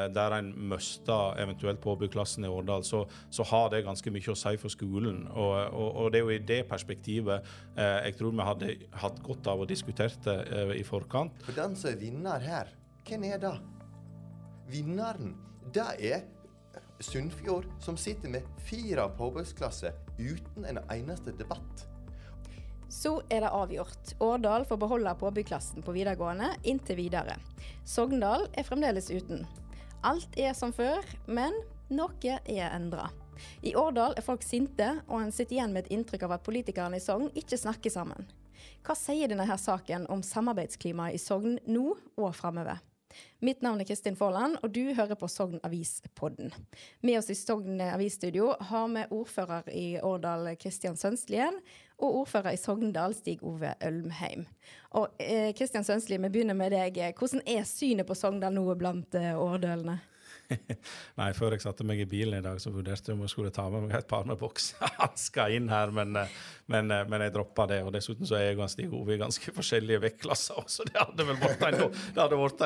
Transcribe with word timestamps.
Eh, 0.00 0.10
Der 0.14 0.36
en 0.38 0.52
mista 0.68 1.34
eventuelt 1.38 1.80
påbyggklassen 1.80 2.44
i 2.44 2.48
Årdal, 2.48 2.84
så, 2.84 3.04
så 3.30 3.42
har 3.42 3.70
det 3.70 3.84
ganske 3.84 4.10
mye 4.10 4.32
å 4.32 4.38
si 4.38 4.56
for 4.60 4.72
skolen. 4.72 5.26
Og, 5.30 5.54
og, 5.72 5.88
og 5.96 6.10
det 6.12 6.20
er 6.20 6.26
jo 6.26 6.34
i 6.34 6.42
det 6.52 6.60
perspektivet 6.70 7.46
eh, 7.76 8.00
jeg 8.08 8.18
tror 8.18 8.34
vi 8.34 8.48
hadde 8.50 8.72
hatt 9.02 9.22
godt 9.24 9.50
av 9.52 9.62
å 9.64 9.68
diskutere 9.68 10.22
det 10.24 10.38
eh, 10.48 10.74
i 10.80 10.84
forkant. 10.86 11.42
For 11.46 11.56
den 11.56 11.76
som 11.78 11.92
er 11.92 12.00
vinner 12.00 12.44
her, 12.44 12.74
hvem 13.08 13.26
er 13.30 13.40
det? 13.42 13.54
Vinneren, 14.70 15.34
det 15.74 15.88
er 16.12 16.26
Sunnfjord, 17.00 17.66
som 17.80 17.96
sitter 17.96 18.30
med 18.30 18.46
fire 18.68 19.08
påbyggsklasse 19.16 19.92
uten 20.20 20.66
en 20.68 20.82
eneste 20.92 21.32
debatt. 21.38 21.86
Så 22.90 23.20
er 23.30 23.44
det 23.44 23.52
avgjort. 23.54 24.14
Årdal 24.18 24.64
får 24.66 24.78
beholde 24.82 25.14
påbyggklassen 25.18 25.84
på 25.86 25.94
videregående 25.94 26.50
inntil 26.66 26.98
videre. 26.98 27.36
Sogndal 27.86 28.48
er 28.50 28.66
fremdeles 28.66 29.12
uten. 29.14 29.46
Alt 30.02 30.38
er 30.40 30.54
som 30.56 30.70
før, 30.72 31.04
men 31.28 31.52
noe 31.92 32.36
er 32.48 32.70
endra. 32.72 33.10
I 33.60 33.74
Årdal 33.76 34.14
er 34.16 34.24
folk 34.24 34.40
sinte, 34.44 34.86
og 35.08 35.20
en 35.20 35.32
sitter 35.32 35.58
igjen 35.58 35.74
med 35.74 35.84
et 35.84 35.92
inntrykk 35.92 36.24
av 36.24 36.38
at 36.38 36.44
politikerne 36.46 36.96
i 36.96 37.04
Sogn 37.04 37.28
ikke 37.36 37.58
snakker 37.60 37.92
sammen. 37.92 38.24
Hva 38.80 38.96
sier 38.96 39.28
denne 39.28 39.44
her 39.44 39.60
saken 39.60 40.06
om 40.12 40.24
samarbeidsklimaet 40.24 41.18
i 41.18 41.20
Sogn 41.20 41.58
nå 41.68 41.84
og 42.16 42.32
framover? 42.36 42.80
Mitt 43.44 43.60
navn 43.60 43.82
er 43.82 43.88
Kristin 43.88 44.16
Forland, 44.16 44.56
og 44.62 44.72
du 44.72 44.94
hører 44.94 45.18
på 45.20 45.28
Sogn 45.28 45.60
Avis-podden. 45.66 46.52
Med 47.04 47.18
oss 47.18 47.28
i 47.32 47.36
Sogn 47.36 47.80
Avisstudio 47.84 48.54
har 48.70 48.88
vi 48.94 49.04
ordfører 49.18 49.68
i 49.74 49.86
Årdal 50.00 50.52
Kristian 50.60 50.96
Sønslien 50.96 51.60
og 52.00 52.22
ordfører 52.22 52.56
i 52.56 52.60
Sogndal 52.60 53.14
Stig 53.14 53.42
Ove 53.46 53.74
Ølmheim. 53.84 54.46
Og 54.98 55.12
eh, 55.22 55.52
Kristian 55.56 55.84
Sønslien, 55.86 56.22
vi 56.24 56.32
begynner 56.32 56.56
med 56.56 56.72
deg. 56.74 57.00
Hvordan 57.18 57.44
er 57.46 57.66
synet 57.68 58.08
på 58.08 58.16
Sogndal 58.18 58.56
nå 58.56 58.64
blant 58.80 59.14
eh, 59.18 59.36
årdølene? 59.36 60.00
Nei, 61.20 61.30
Før 61.36 61.54
jeg 61.54 61.62
satte 61.64 61.84
meg 61.86 62.00
i 62.02 62.08
bilen 62.08 62.38
i 62.38 62.44
dag, 62.44 62.58
så 62.62 62.72
vurderte 62.74 63.10
jeg 63.10 63.18
om 63.18 63.24
jeg 63.24 63.32
skulle 63.32 63.52
ta 63.54 63.66
med 63.72 63.86
meg 63.86 63.96
et 64.00 64.08
par 64.10 64.26
med 64.28 64.38
boksehansker 64.40 65.54
inn 65.56 65.70
her, 65.72 65.92
men, 65.94 66.14
eh, 66.18 66.32
men, 66.72 66.90
eh, 66.94 67.04
men 67.10 67.24
jeg 67.24 67.34
droppa 67.34 67.66
det. 67.70 67.80
og 67.86 67.92
Dessuten 67.94 68.28
så 68.28 68.38
er 68.38 68.48
jeg 68.48 68.60
og 68.60 68.70
Stig 68.72 68.94
Ove 68.96 69.14
i 69.14 69.20
ganske 69.20 69.54
forskjellige 69.56 70.02
vektklasser, 70.06 70.62
så 70.70 70.86
det 70.88 70.98
hadde 70.98 71.26
vel 71.28 71.40
vært 71.40 71.66
en, 71.68 71.84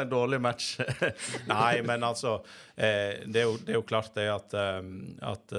en 0.04 0.12
dårlig 0.12 0.40
match. 0.42 0.74
Nei, 1.52 1.80
men 1.86 2.06
altså 2.06 2.38
eh, 2.74 3.24
det, 3.26 3.44
er 3.44 3.48
jo, 3.48 3.58
det 3.60 3.74
er 3.74 3.80
jo 3.80 3.86
klart 3.88 4.14
det 4.16 4.28
at, 4.32 4.54
at 4.54 5.54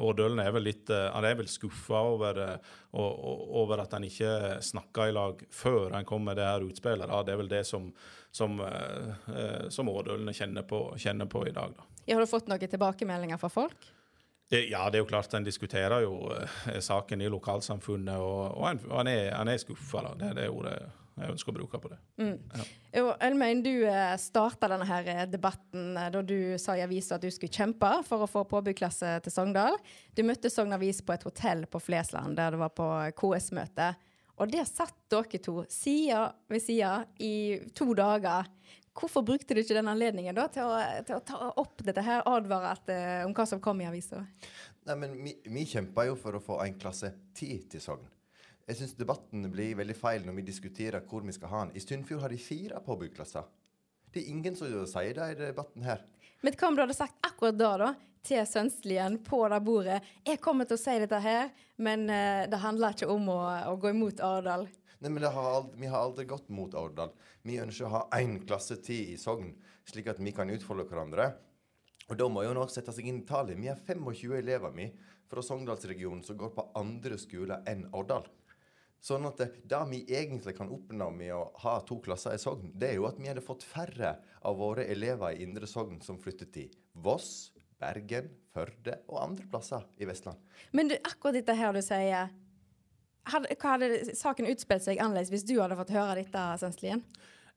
Årdølen 0.00 0.40
er 0.42 0.52
vel 0.54 0.64
litt 0.68 0.90
Han 0.90 1.24
er 1.26 1.36
vel 1.38 1.48
skuffa 1.50 2.00
over, 2.12 2.38
over 2.92 3.82
at 3.82 3.94
han 3.96 4.06
ikke 4.06 4.60
snakka 4.64 5.08
i 5.08 5.14
lag 5.14 5.42
før 5.54 5.96
han 5.96 6.08
kom 6.08 6.24
med 6.26 6.38
det 6.40 6.46
her 6.46 6.64
utspillet. 6.66 7.10
Det 7.26 7.34
er 7.34 7.40
vel 7.40 7.50
det 7.50 7.62
som, 7.68 7.90
som, 8.30 8.60
eh, 8.60 9.36
eh, 9.36 9.68
som 9.68 9.88
Årdølene 9.88 10.32
kjenner 10.32 10.62
på, 10.62 10.94
kjenner 10.98 11.26
på 11.26 11.46
i 11.48 11.50
dag. 11.50 11.74
da. 11.76 12.14
Har 12.14 12.20
du 12.20 12.26
fått 12.26 12.48
noen 12.48 12.68
tilbakemeldinger 12.68 13.38
fra 13.38 13.48
folk? 13.48 13.90
Ja, 14.50 14.88
det 14.90 14.98
er 14.98 15.04
jo 15.04 15.10
klart 15.10 15.34
en 15.34 15.46
diskuterer 15.46 16.02
jo 16.02 16.32
eh, 16.34 16.80
saken 16.82 17.22
i 17.22 17.28
lokalsamfunnet, 17.30 18.16
og, 18.18 18.56
og 18.56 18.64
han, 18.66 18.80
og 18.88 18.96
han 19.02 19.10
er, 19.12 19.28
han 19.34 19.50
er 19.50 19.60
skuffa. 19.62 20.08
Det 20.18 20.32
er 20.32 20.40
det 20.40 20.48
ordet 20.50 20.78
jeg 21.20 21.34
ønsker 21.34 21.52
å 21.52 21.54
bruke 21.58 21.78
på 21.82 21.90
det. 21.90 21.98
Mm. 22.22 22.36
Ja. 22.94 23.04
Elmein, 23.26 23.60
du 23.62 23.84
starta 24.18 24.70
denne 24.72 24.86
her 24.88 25.26
debatten 25.28 25.98
da 25.98 26.22
du 26.24 26.56
sa 26.58 26.78
i 26.78 26.84
avisa 26.86 27.18
at 27.18 27.26
du 27.26 27.28
skulle 27.34 27.52
kjempe 27.52 27.90
for 28.08 28.24
å 28.24 28.30
få 28.30 28.46
påbyggklasse 28.48 29.18
til 29.26 29.34
Sogndal. 29.34 29.76
Du 30.16 30.22
møtte 30.24 30.48
Sogn 30.48 30.72
Avis 30.72 31.02
på 31.04 31.12
et 31.12 31.26
hotell 31.28 31.66
på 31.68 31.82
Flesland, 31.82 32.38
der 32.40 32.56
du 32.56 32.62
var 32.62 32.72
på 32.72 32.88
KS-møte. 33.20 33.90
Og 34.40 34.48
der 34.48 34.64
satt 34.64 34.96
dere 35.12 35.40
to 35.44 35.60
side 35.68 36.20
ved 36.48 36.62
side 36.64 36.92
i 37.20 37.34
to 37.76 37.92
dager. 37.96 38.48
Hvorfor 38.96 39.22
brukte 39.24 39.54
du 39.54 39.60
ikke 39.62 39.76
den 39.76 39.88
anledningen 39.88 40.34
da 40.36 40.46
til 40.52 40.66
å, 40.66 40.78
til 41.06 41.18
å 41.18 41.24
ta 41.24 41.50
opp 41.60 41.84
dette 41.86 42.02
her, 42.04 42.24
advare 42.26 42.72
at, 42.74 42.88
uh, 42.90 43.26
om 43.28 43.34
hva 43.36 43.46
som 43.48 43.60
kom 43.62 43.80
i 43.84 43.88
avisa? 43.88 44.24
Nei, 44.88 44.96
men 44.98 45.14
vi, 45.20 45.34
vi 45.44 45.66
kjemper 45.68 46.08
jo 46.08 46.16
for 46.18 46.36
å 46.36 46.42
få 46.42 46.58
en 46.64 46.78
klasse 46.80 47.12
10 47.36 47.68
til 47.70 47.84
Sogn. 47.84 48.08
Jeg 48.66 48.78
syns 48.80 48.96
debatten 48.98 49.46
blir 49.52 49.76
veldig 49.78 49.96
feil 49.98 50.26
når 50.26 50.36
vi 50.40 50.46
diskuterer 50.46 51.04
hvor 51.08 51.24
vi 51.26 51.34
skal 51.34 51.52
ha 51.52 51.62
den. 51.64 51.74
I 51.76 51.82
Sunnfjord 51.84 52.24
har 52.24 52.32
de 52.32 52.40
fire 52.40 52.80
påbyggklasser. 52.86 53.46
Det 54.10 54.22
er 54.22 54.32
ingen 54.32 54.56
som 54.58 54.70
sier 54.90 55.16
det 55.16 55.28
i 55.32 55.38
debatten 55.38 55.84
her. 55.86 56.02
Men 56.40 56.56
hva 56.56 56.70
om 56.70 56.76
du 56.78 56.82
hadde 56.82 56.96
sagt 56.96 57.18
akkurat 57.26 57.58
da, 57.58 57.72
da, 57.80 57.90
til 58.26 58.44
Sønslien 58.46 59.18
på 59.24 59.42
det 59.52 59.60
bordet? 59.64 60.00
Jeg 60.26 60.40
kommer 60.44 60.68
til 60.68 60.78
å 60.78 60.82
si 60.82 60.98
dette 61.02 61.20
her, 61.24 61.50
men 61.80 62.08
eh, 62.10 62.44
det 62.50 62.60
handler 62.62 62.96
ikke 62.96 63.10
om 63.12 63.28
å, 63.32 63.40
å 63.72 63.76
gå 63.80 63.94
imot 63.94 64.22
Arendal. 64.24 64.68
Nei, 65.00 65.08
men 65.08 65.24
har 65.24 65.46
aldri, 65.48 65.78
Vi 65.80 65.88
har 65.88 66.02
aldri 66.04 66.26
gått 66.28 66.48
mot 66.52 66.74
Årdal. 66.76 67.14
Vi 67.42 67.56
ønsker 67.62 67.86
å 67.88 67.94
ha 67.94 68.00
én 68.18 68.36
klasse 68.44 68.76
10 68.76 69.14
i 69.14 69.16
Sogn, 69.16 69.54
slik 69.88 70.10
at 70.12 70.20
vi 70.20 70.34
kan 70.36 70.50
utfolde 70.52 70.84
hverandre. 70.84 71.30
Og 72.10 72.18
Da 72.20 72.26
må 72.28 72.42
jo 72.44 72.52
noe 72.52 72.68
sette 72.68 72.92
seg 72.92 73.08
inn 73.08 73.22
i 73.22 73.26
tallet. 73.26 73.56
Vi 73.56 73.70
har 73.70 73.80
25 73.86 74.36
elever 74.36 74.74
vi, 74.76 74.90
fra 75.30 75.40
Sogndalsregionen 75.46 76.24
som 76.26 76.36
går 76.36 76.52
på 76.52 76.66
andre 76.76 77.16
skoler 77.18 77.64
enn 77.70 77.86
Årdal. 77.96 78.26
Sånn 79.00 79.24
at 79.24 79.38
det, 79.40 79.46
det 79.64 79.80
vi 79.88 80.02
egentlig 80.12 80.52
kan 80.58 80.68
oppnå 80.68 81.06
med 81.14 81.32
å 81.32 81.46
ha 81.62 81.78
to 81.88 81.96
klasser 82.04 82.36
i 82.36 82.42
Sogn, 82.42 82.74
det 82.76 82.90
er 82.90 82.98
jo 82.98 83.06
at 83.08 83.16
vi 83.16 83.30
hadde 83.30 83.44
fått 83.44 83.64
færre 83.64 84.18
av 84.44 84.58
våre 84.60 84.84
elever 84.92 85.32
i 85.32 85.46
Indre 85.46 85.70
Sogn 85.70 86.02
som 86.04 86.20
flyttet 86.20 86.52
til 86.52 86.74
Voss, 86.92 87.54
Bergen, 87.80 88.30
Førde 88.50 88.96
og 89.06 89.20
andre 89.22 89.44
plasser 89.46 89.84
i 90.02 90.06
Vestland. 90.08 90.38
Men 90.74 90.88
du, 90.90 90.96
akkurat 91.06 91.36
dette 91.38 91.54
her 91.54 91.72
du 91.76 91.78
sier 91.86 92.32
hadde, 93.30 93.52
Hva 93.60 93.76
hadde 93.76 94.14
saken 94.18 94.48
utspilt 94.50 94.82
seg 94.82 94.98
annerledes 94.98 95.30
hvis 95.30 95.44
du 95.46 95.54
hadde 95.60 95.76
fått 95.78 95.92
høre 95.94 96.16
dette, 96.18 96.42
Sønslien? 96.58 97.04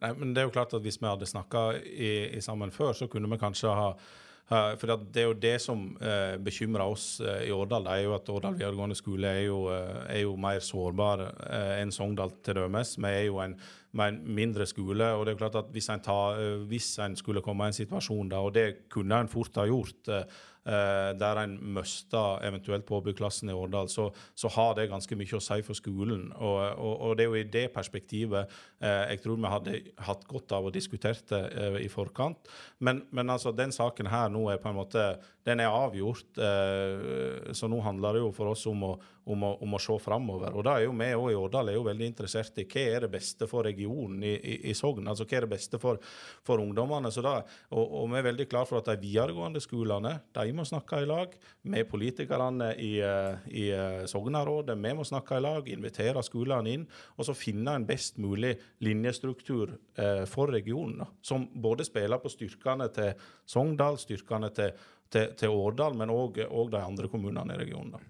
Nei, 0.03 0.11
men 0.19 0.33
det 0.35 0.43
er 0.43 0.49
jo 0.49 0.53
klart 0.53 0.73
at 0.77 0.83
Hvis 0.85 0.99
vi 1.01 1.07
hadde 1.09 1.25
snakka 1.29 1.63
i, 1.81 2.11
i 2.37 2.43
sammen 2.45 2.73
før, 2.75 2.93
så 2.97 3.07
kunne 3.09 3.29
vi 3.31 3.39
kanskje 3.41 3.71
ha 3.73 3.87
ha- 4.51 4.75
for 4.77 4.91
Det 5.07 5.21
er 5.23 5.29
jo 5.31 5.33
det 5.39 5.55
som 5.63 5.85
eh, 6.03 6.35
bekymrer 6.43 6.83
oss 6.83 7.19
eh, 7.23 7.47
i 7.47 7.51
Årdal. 7.55 7.85
Det 7.87 7.93
er 7.95 8.03
jo 8.03 8.15
at 8.17 8.29
Årdal 8.29 8.57
videregående 8.59 8.97
skole 8.99 9.31
er 9.31 9.45
jo, 9.47 9.61
eh, 9.71 10.01
er 10.17 10.21
jo 10.25 10.35
mer 10.37 10.59
sårbar 10.61 11.23
eh, 11.31 11.79
enn 11.81 11.93
Sogndal 11.95 12.35
til 12.43 12.59
dømes. 12.59 12.97
Vi 12.99 13.07
er 13.09 13.25
jo 13.31 13.39
en, 13.41 13.55
med 13.93 14.13
en 14.13 14.35
mindre 14.35 14.65
skole. 14.65 15.05
og 15.13 15.25
det 15.25 15.33
er 15.33 15.37
klart 15.37 15.55
at 15.55 15.69
Hvis 15.71 15.89
en, 15.89 16.01
tar, 16.01 16.39
eh, 16.39 16.65
hvis 16.67 16.97
en 16.99 17.15
skulle 17.15 17.41
komme 17.41 17.65
i 17.65 17.67
en 17.67 17.73
situasjon 17.73 18.29
der, 18.29 18.37
og 18.37 18.53
det 18.53 18.89
kunne 18.89 19.19
en 19.19 19.29
fort 19.29 19.55
ha 19.55 19.65
gjort, 19.65 20.07
eh, 20.07 20.23
eh, 20.65 21.13
der 21.19 21.41
en 21.43 21.57
mista 21.75 22.39
eventuelt 22.41 22.85
påbyggklassen 22.85 23.49
i 23.49 23.53
Årdal, 23.53 23.89
så, 23.89 24.09
så 24.35 24.47
har 24.47 24.73
det 24.75 24.89
ganske 24.89 25.15
mye 25.15 25.37
å 25.37 25.41
si 25.41 25.61
for 25.61 25.73
skolen. 25.73 26.31
Og, 26.33 26.57
og, 26.77 27.01
og 27.01 27.17
det 27.17 27.25
er 27.25 27.29
jo 27.29 27.41
i 27.41 27.43
det 27.43 27.73
perspektivet 27.73 28.49
jeg 28.83 29.19
tror 29.23 29.37
vi 29.37 29.47
hadde 29.47 29.81
hatt 30.03 30.25
godt 30.27 30.51
av 30.51 30.65
å 30.65 30.71
diskutere 30.73 31.15
det 31.29 31.83
i 31.83 31.87
forkant. 31.87 32.49
Men, 32.79 33.05
men 33.11 33.29
altså, 33.29 33.51
den 33.51 33.71
saken 33.71 34.09
her 34.11 34.29
nå 34.29 34.49
er 34.49 34.59
på 34.59 34.69
en 34.69 34.75
måte 34.75 35.05
den 35.43 35.59
er 35.59 35.73
avgjort. 35.75 36.37
Eh, 36.39 37.51
så 37.55 37.67
nå 37.67 37.81
handler 37.83 38.15
det 38.15 38.23
jo 38.23 38.29
for 38.35 38.53
oss 38.53 38.63
om 38.69 38.85
å, 38.87 38.91
om 39.27 39.43
å, 39.43 39.49
om 39.63 39.75
å 39.75 39.81
se 39.81 39.95
framover. 39.99 40.55
Og 40.55 40.63
da 40.65 40.77
er 40.77 40.85
jo 40.85 40.95
vi 40.95 41.09
òg 41.17 41.31
i 41.33 41.39
Årdal 41.39 41.71
er 41.71 41.77
jo 41.77 41.85
veldig 41.87 42.07
interessert 42.13 42.61
i 42.63 42.65
hva 42.69 42.85
er 42.95 43.05
det 43.05 43.11
beste 43.11 43.47
for 43.51 43.67
regionen 43.67 44.23
i, 44.23 44.33
i, 44.37 44.55
i 44.71 44.75
Sogn. 44.77 45.07
Altså 45.11 45.27
hva 45.27 45.37
er 45.37 45.47
det 45.47 45.51
beste 45.55 45.79
for, 45.83 45.99
for 46.47 46.63
ungdommene. 46.63 47.11
Da, 47.23 47.35
og, 47.75 47.83
og 47.83 48.07
vi 48.13 48.19
er 48.21 48.27
veldig 48.29 48.47
klare 48.51 48.69
for 48.69 48.79
at 48.79 48.91
de 48.93 48.97
videregående 49.03 49.63
skolene 49.63 50.15
de 50.33 50.55
må 50.55 50.67
snakke 50.67 51.03
i 51.03 51.09
lag 51.09 51.35
med 51.71 51.89
politikerne 51.91 52.71
i, 52.79 52.93
eh, 53.03 53.51
i 53.51 53.67
eh, 53.75 53.99
Sognarådet. 54.09 54.79
Vi 54.79 54.95
må 54.95 55.07
snakke 55.07 55.41
i 55.41 55.43
lag, 55.43 55.67
invitere 55.67 56.23
skolene 56.23 56.77
inn, 56.77 56.87
og 57.17 57.27
så 57.27 57.35
finne 57.35 57.75
en 57.75 57.87
best 57.87 58.19
mulig 58.21 58.55
linjestruktur 58.83 59.75
for 60.29 60.49
regionen. 60.49 61.03
Som 61.25 61.45
både 61.61 61.85
spiller 61.85 62.19
på 62.21 62.31
styrkene 62.31 62.87
til 62.93 63.11
Sogndal, 63.49 63.99
styrkene 64.01 64.49
til, 64.55 64.71
til, 65.13 65.37
til 65.37 65.53
Årdal, 65.53 65.95
men 65.97 66.11
òg 66.13 66.41
de 66.41 66.81
andre 66.81 67.09
kommunene 67.11 67.55
i 67.55 67.61
regionen. 67.65 67.93
da. 67.95 68.01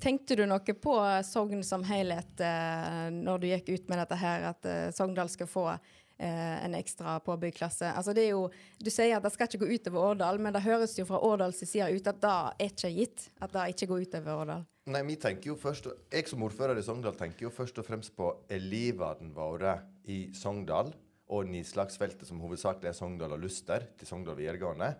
Tenkte 0.00 0.36
du 0.38 0.44
noe 0.46 0.74
på 0.78 0.94
Sogn 1.26 1.62
som 1.66 1.82
helhet 1.86 2.42
eh, 2.42 3.08
når 3.14 3.42
du 3.42 3.48
gikk 3.50 3.72
ut 3.72 3.90
med 3.90 4.00
dette 4.02 4.18
her, 4.18 4.48
at 4.52 4.66
eh, 4.68 4.90
Sogndal 4.94 5.30
skal 5.32 5.48
få 5.50 5.64
eh, 5.72 6.56
en 6.62 6.76
ekstra 6.78 7.16
påbyggklasse? 7.24 7.90
Altså 7.90 8.14
det 8.14 8.28
er 8.28 8.34
jo, 8.36 8.48
du 8.78 8.90
sier 8.92 9.16
at 9.16 9.26
det 9.26 9.32
skal 9.34 9.50
ikke 9.50 9.64
gå 9.64 9.78
utover 9.78 10.12
Årdal, 10.12 10.38
men 10.42 10.54
det 10.54 10.64
høres 10.66 10.94
jo 10.98 11.06
fra 11.08 11.22
Årdals 11.26 11.62
side 11.64 11.90
ut 11.94 12.10
at 12.10 12.20
det 12.22 12.34
er 12.34 12.68
ikke 12.68 12.92
gitt. 12.94 13.28
At 13.42 13.54
det 13.54 13.68
ikke 13.74 13.90
går 13.92 14.04
utover 14.06 14.44
Årdal. 14.44 14.66
Nei, 14.92 15.04
vi 15.06 15.14
tenker 15.22 15.52
jo 15.52 15.58
først, 15.58 15.86
Jeg 16.10 16.26
som 16.26 16.42
ordfører 16.42 16.78
i 16.78 16.82
Sogndal 16.82 17.14
tenker 17.18 17.46
jo 17.46 17.54
først 17.54 17.78
og 17.78 17.86
fremst 17.86 18.14
på 18.18 18.32
elevene 18.50 19.30
våre 19.34 19.78
i 20.10 20.24
Sogndal. 20.34 20.94
og 21.32 21.46
Nislagsfeltet, 21.48 22.26
som 22.28 22.42
hovedsakelig 22.42 22.90
er 22.90 22.96
Sogndal 22.96 23.32
og 23.32 23.40
Luster, 23.40 23.86
til 23.96 24.06
Sogndal 24.06 24.36
videregående. 24.36 24.90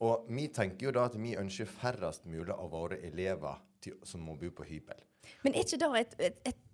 Og 0.00 0.26
vi 0.32 0.48
tenker 0.48 0.88
jo 0.88 0.94
da 0.96 1.06
at 1.10 1.18
vi 1.20 1.36
ønsker 1.36 1.68
færrest 1.68 2.26
mulig 2.26 2.54
av 2.54 2.70
våre 2.72 3.00
elever 3.04 3.60
til, 3.84 3.98
som 4.04 4.24
må 4.24 4.36
bo 4.40 4.50
på 4.56 4.66
hybel. 4.68 5.06
Men 5.44 5.54
er 5.54 5.66
ikke 5.66 5.80
det 5.80 5.90
et, 6.00 6.14
et, 6.30 6.42
et 6.52 6.66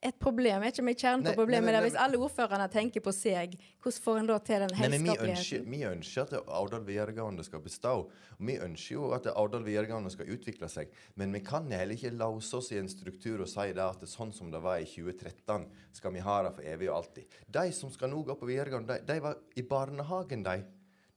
et 0.00 0.16
problem. 0.22 0.62
Er 0.62 0.72
ikke 0.72 0.84
vi 0.86 0.94
kjernen 0.96 1.24
på 1.26 1.34
problemet 1.36 1.74
der? 1.74 1.82
Hvis 1.84 1.96
alle 1.98 2.18
ordførerne 2.22 2.66
tenker 2.72 3.02
på 3.04 3.12
seg, 3.14 3.56
hvordan 3.82 4.04
får 4.04 4.20
en 4.20 4.28
da 4.30 4.38
til 4.46 4.62
den 4.64 4.74
men 4.94 5.72
vi 5.72 5.82
ønsker, 5.88 6.22
at 6.24 6.34
Aurdal 6.46 6.84
videregående 6.86 7.44
skal 7.44 7.62
bestå. 7.64 7.94
Vi 8.38 8.56
ønsker 8.64 8.94
jo 8.94 9.10
at 9.16 9.28
Aurdal 9.34 9.64
videregående 9.66 10.12
skal 10.14 10.30
utvikle 10.32 10.70
seg. 10.72 10.92
Men 11.20 11.34
vi 11.36 11.42
kan 11.44 11.68
heller 11.72 11.96
ikke 11.96 12.14
låse 12.16 12.56
oss 12.56 12.70
i 12.72 12.80
en 12.80 12.88
struktur 12.88 13.44
og 13.44 13.50
si 13.50 13.68
det 13.74 13.84
at 13.84 14.00
det 14.00 14.08
er 14.08 14.14
sånn 14.14 14.32
som 14.36 14.52
det 14.52 14.62
var 14.64 14.80
i 14.80 14.88
2013, 14.88 15.68
skal 16.00 16.16
vi 16.16 16.24
ha 16.24 16.40
det 16.46 16.54
for 16.56 16.72
evig 16.74 16.90
og 16.90 17.00
alltid. 17.02 17.40
De 17.60 17.66
som 17.76 17.92
skal 17.92 18.12
nå 18.12 18.22
gå 18.24 18.38
på 18.40 18.48
videregående, 18.48 19.00
de, 19.00 19.08
de 19.12 19.26
var 19.26 19.40
i 19.56 19.66
barnehagen, 19.66 20.46
de, 20.46 20.62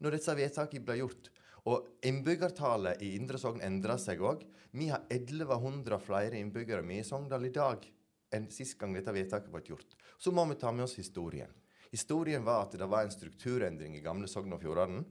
når 0.04 0.18
disse 0.18 0.36
vedtakene 0.36 0.84
ble 0.84 1.00
gjort. 1.00 1.33
Og 1.70 1.88
innbyggertallet 2.04 3.02
i 3.06 3.14
Indre 3.16 3.40
Sogn 3.40 3.64
endrer 3.64 4.00
seg 4.02 4.22
òg. 4.24 4.44
Vi 4.76 4.90
har 4.92 5.06
1100 5.14 6.00
flere 6.04 6.40
innbyggere 6.40 6.84
vi 6.84 7.00
i 7.00 7.08
Sogndal 7.08 7.48
i 7.48 7.54
dag 7.56 7.86
enn 8.34 8.50
sist 8.52 8.76
gang 8.80 8.96
dette 8.96 9.14
vedtaket 9.14 9.52
ble 9.54 9.62
gjort. 9.68 9.96
Så 10.18 10.34
må 10.34 10.44
vi 10.50 10.58
ta 10.60 10.72
med 10.74 10.88
oss 10.88 10.98
historien. 10.98 11.52
Historien 11.94 12.44
var 12.44 12.66
at 12.66 12.78
det 12.80 12.88
var 12.90 13.06
en 13.06 13.14
strukturendring 13.14 13.96
i 13.96 14.04
gamle 14.04 14.28
Sogn 14.28 14.56
og 14.56 14.64
Fjordane. 14.64 15.04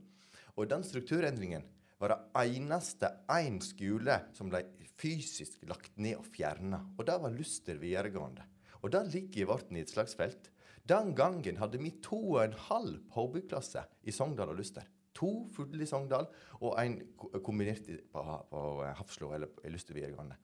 Og 0.59 0.67
den 0.69 0.83
strukturendringen 0.85 1.63
var 2.01 2.11
det 2.11 2.43
eneste 2.43 3.09
én 3.31 3.61
skole 3.63 4.19
som 4.35 4.49
ble 4.51 4.65
fysisk 4.99 5.63
lagt 5.69 5.95
ned 5.97 6.19
og 6.19 6.27
fjerna. 6.27 6.81
Og 6.97 7.07
det 7.07 7.15
var 7.23 7.33
Luster 7.33 7.79
videregående. 7.79 8.43
Og 8.83 8.91
det 8.91 9.05
ligger 9.13 9.41
i 9.41 9.47
vårt 9.47 9.71
nedslagsfelt. 9.71 10.51
Den 10.83 11.13
gangen 11.15 11.61
hadde 11.61 11.79
vi 11.79 11.93
to 12.03 12.19
og 12.35 12.41
en 12.43 12.57
halv 12.67 12.99
påbyggklasse 13.13 13.85
i 14.03 14.11
Sogndal 14.11 14.51
og 14.51 14.59
Luster. 14.59 14.83
To 15.17 15.33
fulle 15.53 15.83
i 15.83 15.89
Sogndal 15.89 16.29
og 16.61 16.73
en 16.81 16.97
kombinert 17.45 17.85
på, 18.11 18.23
på 18.49 18.63
Hafslo 18.97 19.33
eller 19.35 19.51
i 19.63 19.71
Luster 19.73 19.97
videregående. 19.97 20.39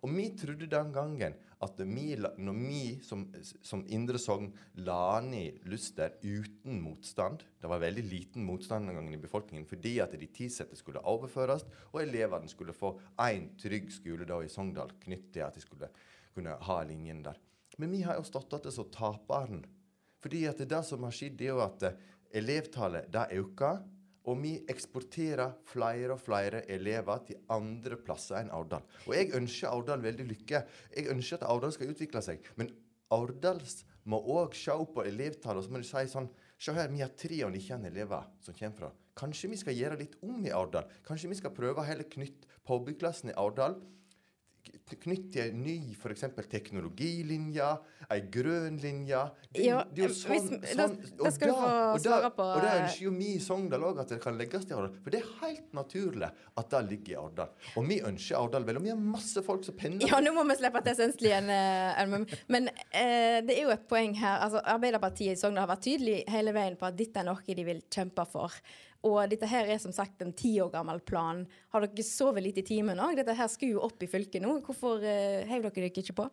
Og 0.00 0.12
vi 0.16 0.30
trodde 0.38 0.68
den 0.70 0.92
gangen 0.94 1.34
at 1.60 1.80
vi, 1.84 2.04
når 2.16 2.56
vi 2.56 2.84
som, 3.04 3.26
som 3.44 3.82
Indre 3.92 4.20
Sogn 4.20 4.48
la 4.80 5.20
ned 5.24 5.60
Luster 5.68 6.14
uten 6.22 6.78
motstand 6.80 7.44
Det 7.60 7.68
var 7.68 7.82
veldig 7.82 8.04
liten 8.08 8.46
motstand 8.48 8.88
den 8.88 8.96
gangen 8.96 9.18
i 9.18 9.20
befolkningen 9.20 9.68
fordi 9.68 9.98
at 10.00 10.16
de 10.16 10.30
tilsatte 10.32 10.78
skulle 10.78 11.04
overføres, 11.04 11.66
og 11.92 12.00
elevene 12.02 12.48
skulle 12.48 12.76
få 12.76 12.94
én 13.20 13.50
trygg 13.60 13.92
skole 13.92 14.28
da 14.28 14.40
i 14.40 14.48
Sogndal 14.48 14.94
knyttet 15.04 15.34
til 15.36 15.44
at 15.44 15.58
de 15.58 15.64
skulle 15.64 15.92
kunne 16.34 16.56
ha 16.64 16.80
linjen 16.86 17.22
der. 17.26 17.36
Men 17.78 17.92
vi 17.92 18.02
har 18.06 18.16
jo 18.18 18.24
stått 18.26 18.56
igjen 18.56 18.74
som 18.74 18.88
taperen. 18.92 19.62
Fordi 20.20 20.44
at 20.48 20.60
det 20.68 20.82
som 20.84 21.04
har 21.06 21.14
skjedd, 21.16 21.40
er 21.40 21.54
jo 21.54 21.62
at 21.64 21.84
eh, 21.88 22.00
elevtallet 22.40 23.08
det 23.12 23.26
øker. 23.40 23.80
Og 24.30 24.38
vi 24.38 24.52
eksporterer 24.70 25.56
flere 25.66 26.14
og 26.14 26.22
flere 26.22 26.62
elever 26.70 27.24
til 27.26 27.40
andre 27.50 27.98
plasser 27.98 28.38
enn 28.40 28.52
Aurdal. 28.54 28.84
Og 29.08 29.16
jeg 29.16 29.32
ønsker 29.34 29.72
Aurdal 29.72 30.04
veldig 30.04 30.28
lykke. 30.28 30.62
Jeg 30.94 31.10
ønsker 31.10 31.40
at 31.40 31.48
Aurdal 31.50 31.74
skal 31.74 31.90
utvikle 31.90 32.22
seg. 32.22 32.46
Men 32.60 32.70
Aurdals 33.10 33.80
må 34.10 34.20
òg 34.38 34.54
se 34.56 34.74
på 34.94 35.04
elevtallet 35.04 35.60
og 35.60 35.66
så 35.66 35.74
må 35.74 35.82
de 35.82 35.88
si 35.90 36.06
sånn 36.12 36.30
Se 36.60 36.74
her, 36.76 36.90
vi 36.92 37.00
har 37.00 37.08
93 37.16 37.86
elever 37.88 38.26
som 38.44 38.52
kommer 38.52 38.76
fra. 38.76 38.88
Kanskje 39.16 39.48
vi 39.48 39.56
skal 39.56 39.78
gjøre 39.78 39.96
litt 40.02 40.18
om 40.20 40.42
i 40.44 40.50
Aurdal? 40.52 40.90
Kanskje 41.08 41.30
vi 41.30 41.38
skal 41.38 41.54
prøve 41.56 41.86
heller 41.88 42.04
knytte 42.04 42.50
påbyggklassen 42.68 43.32
i 43.32 43.36
Aurdal 43.40 43.78
knytt 45.00 45.28
til 45.32 45.42
en 45.52 45.62
ny 45.62 45.94
f.eks. 45.94 46.24
teknologilinje, 46.50 47.68
ei 48.10 48.20
grønn 48.32 48.78
linje. 48.82 49.20
Det, 49.52 49.64
Ja, 49.64 49.84
det 49.84 50.04
er 50.04 50.08
jo 50.08 50.14
sånn, 50.14 50.30
hvis- 50.60 50.76
da- 50.76 50.88
sånn 50.88 51.16
da 51.16 51.30
skal 51.30 51.48
du 51.48 51.54
få 51.54 51.94
og 51.94 52.02
da- 52.02 52.10
svare 52.10 52.30
på, 52.36 52.42
Og 52.56 52.60
det 52.62 52.70
er 52.70 52.82
ønsker 52.84 53.00
jo 53.02 53.10
vi 53.10 53.34
i 53.34 53.38
Sogndal 53.38 53.80
òg, 53.80 54.00
at 54.00 54.08
det 54.08 54.20
kan 54.20 54.36
legges 54.38 54.64
til 54.66 54.76
Aurdal. 54.76 54.96
For 55.02 55.10
det 55.10 55.22
er 55.22 55.46
helt 55.46 55.72
naturlig 55.72 56.30
at 56.56 56.70
det 56.70 56.88
ligger 56.90 57.12
i 57.12 57.16
Årdal, 57.16 57.48
Og 57.76 57.86
vi 57.88 58.00
ønsker 58.00 58.36
Årdal 58.38 58.64
vel. 58.64 58.76
Og 58.76 58.82
vi 58.82 58.88
har 58.90 58.96
masse 58.96 59.42
folk 59.42 59.64
som 59.64 59.74
pendler. 59.74 60.08
Ja, 60.08 60.20
nå 60.20 60.32
må 60.34 60.44
vi 60.48 60.56
slippe 60.56 60.82
til 60.84 60.94
Sønstli 60.96 61.28
igjen. 61.30 61.48
eh. 61.50 62.36
Men 62.48 62.68
eh, 62.92 63.40
det 63.42 63.58
er 63.58 63.62
jo 63.62 63.70
et 63.70 63.88
poeng 63.88 64.14
her. 64.16 64.40
Altså, 64.40 64.60
Arbeiderpartiet 64.64 65.32
i 65.32 65.36
Sogndal 65.36 65.66
har 65.68 65.76
vært 65.76 65.82
tydelig 65.82 66.28
hele 66.28 66.52
veien 66.52 66.76
på 66.76 66.86
at 66.86 66.96
dette 66.96 67.16
er 67.16 67.24
noe 67.24 67.38
de 67.46 67.64
vil 67.64 67.82
kjempe 67.90 68.26
for. 68.26 68.50
Og 69.06 69.20
dette 69.32 69.48
her 69.48 69.70
er 69.72 69.80
som 69.80 69.94
sagt 69.96 70.20
en 70.20 70.34
ti 70.36 70.52
år 70.60 70.72
gammel 70.74 71.00
plan. 71.00 71.46
Har 71.72 71.86
dere 71.86 72.04
sovet 72.04 72.44
litt 72.44 72.60
i 72.60 72.66
timen 72.66 73.00
òg? 73.00 73.16
Dette 73.16 73.36
her 73.36 73.48
skulle 73.48 73.78
jo 73.78 73.84
opp 73.86 74.02
i 74.04 74.10
fylket 74.10 74.44
nå. 74.44 74.58
Hvorfor 74.66 75.00
uh, 75.00 75.46
heiv 75.48 75.64
dere 75.64 75.76
dere 75.78 75.92
ikke 75.92 76.18
på? 76.20 76.26